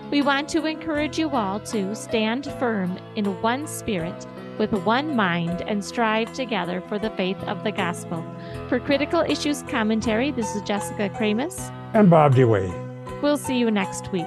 We 0.10 0.22
want 0.22 0.48
to 0.50 0.66
encourage 0.66 1.20
you 1.20 1.32
all 1.32 1.60
to 1.60 1.94
stand 1.94 2.46
firm 2.60 2.98
in 3.18 3.26
one 3.42 3.68
spirit, 3.68 4.26
with 4.58 4.72
one 4.72 5.18
mind, 5.18 5.64
and 5.64 5.84
strive 5.84 6.32
together 6.32 6.82
for 6.88 6.98
the 6.98 7.10
faith 7.10 7.44
of 7.44 7.66
the 7.66 7.74
gospel. 7.74 8.24
For 8.70 8.80
Critical 8.80 9.20
Issues 9.20 9.64
Commentary, 9.64 10.32
this 10.32 10.56
is 10.56 10.62
Jessica 10.62 11.10
Kramasz. 11.10 11.74
And 11.94 12.10
Bob 12.10 12.36
DeWaay. 12.36 13.22
We'll 13.22 13.38
see 13.38 13.58
you 13.58 13.70
next 13.70 14.12
week. 14.12 14.26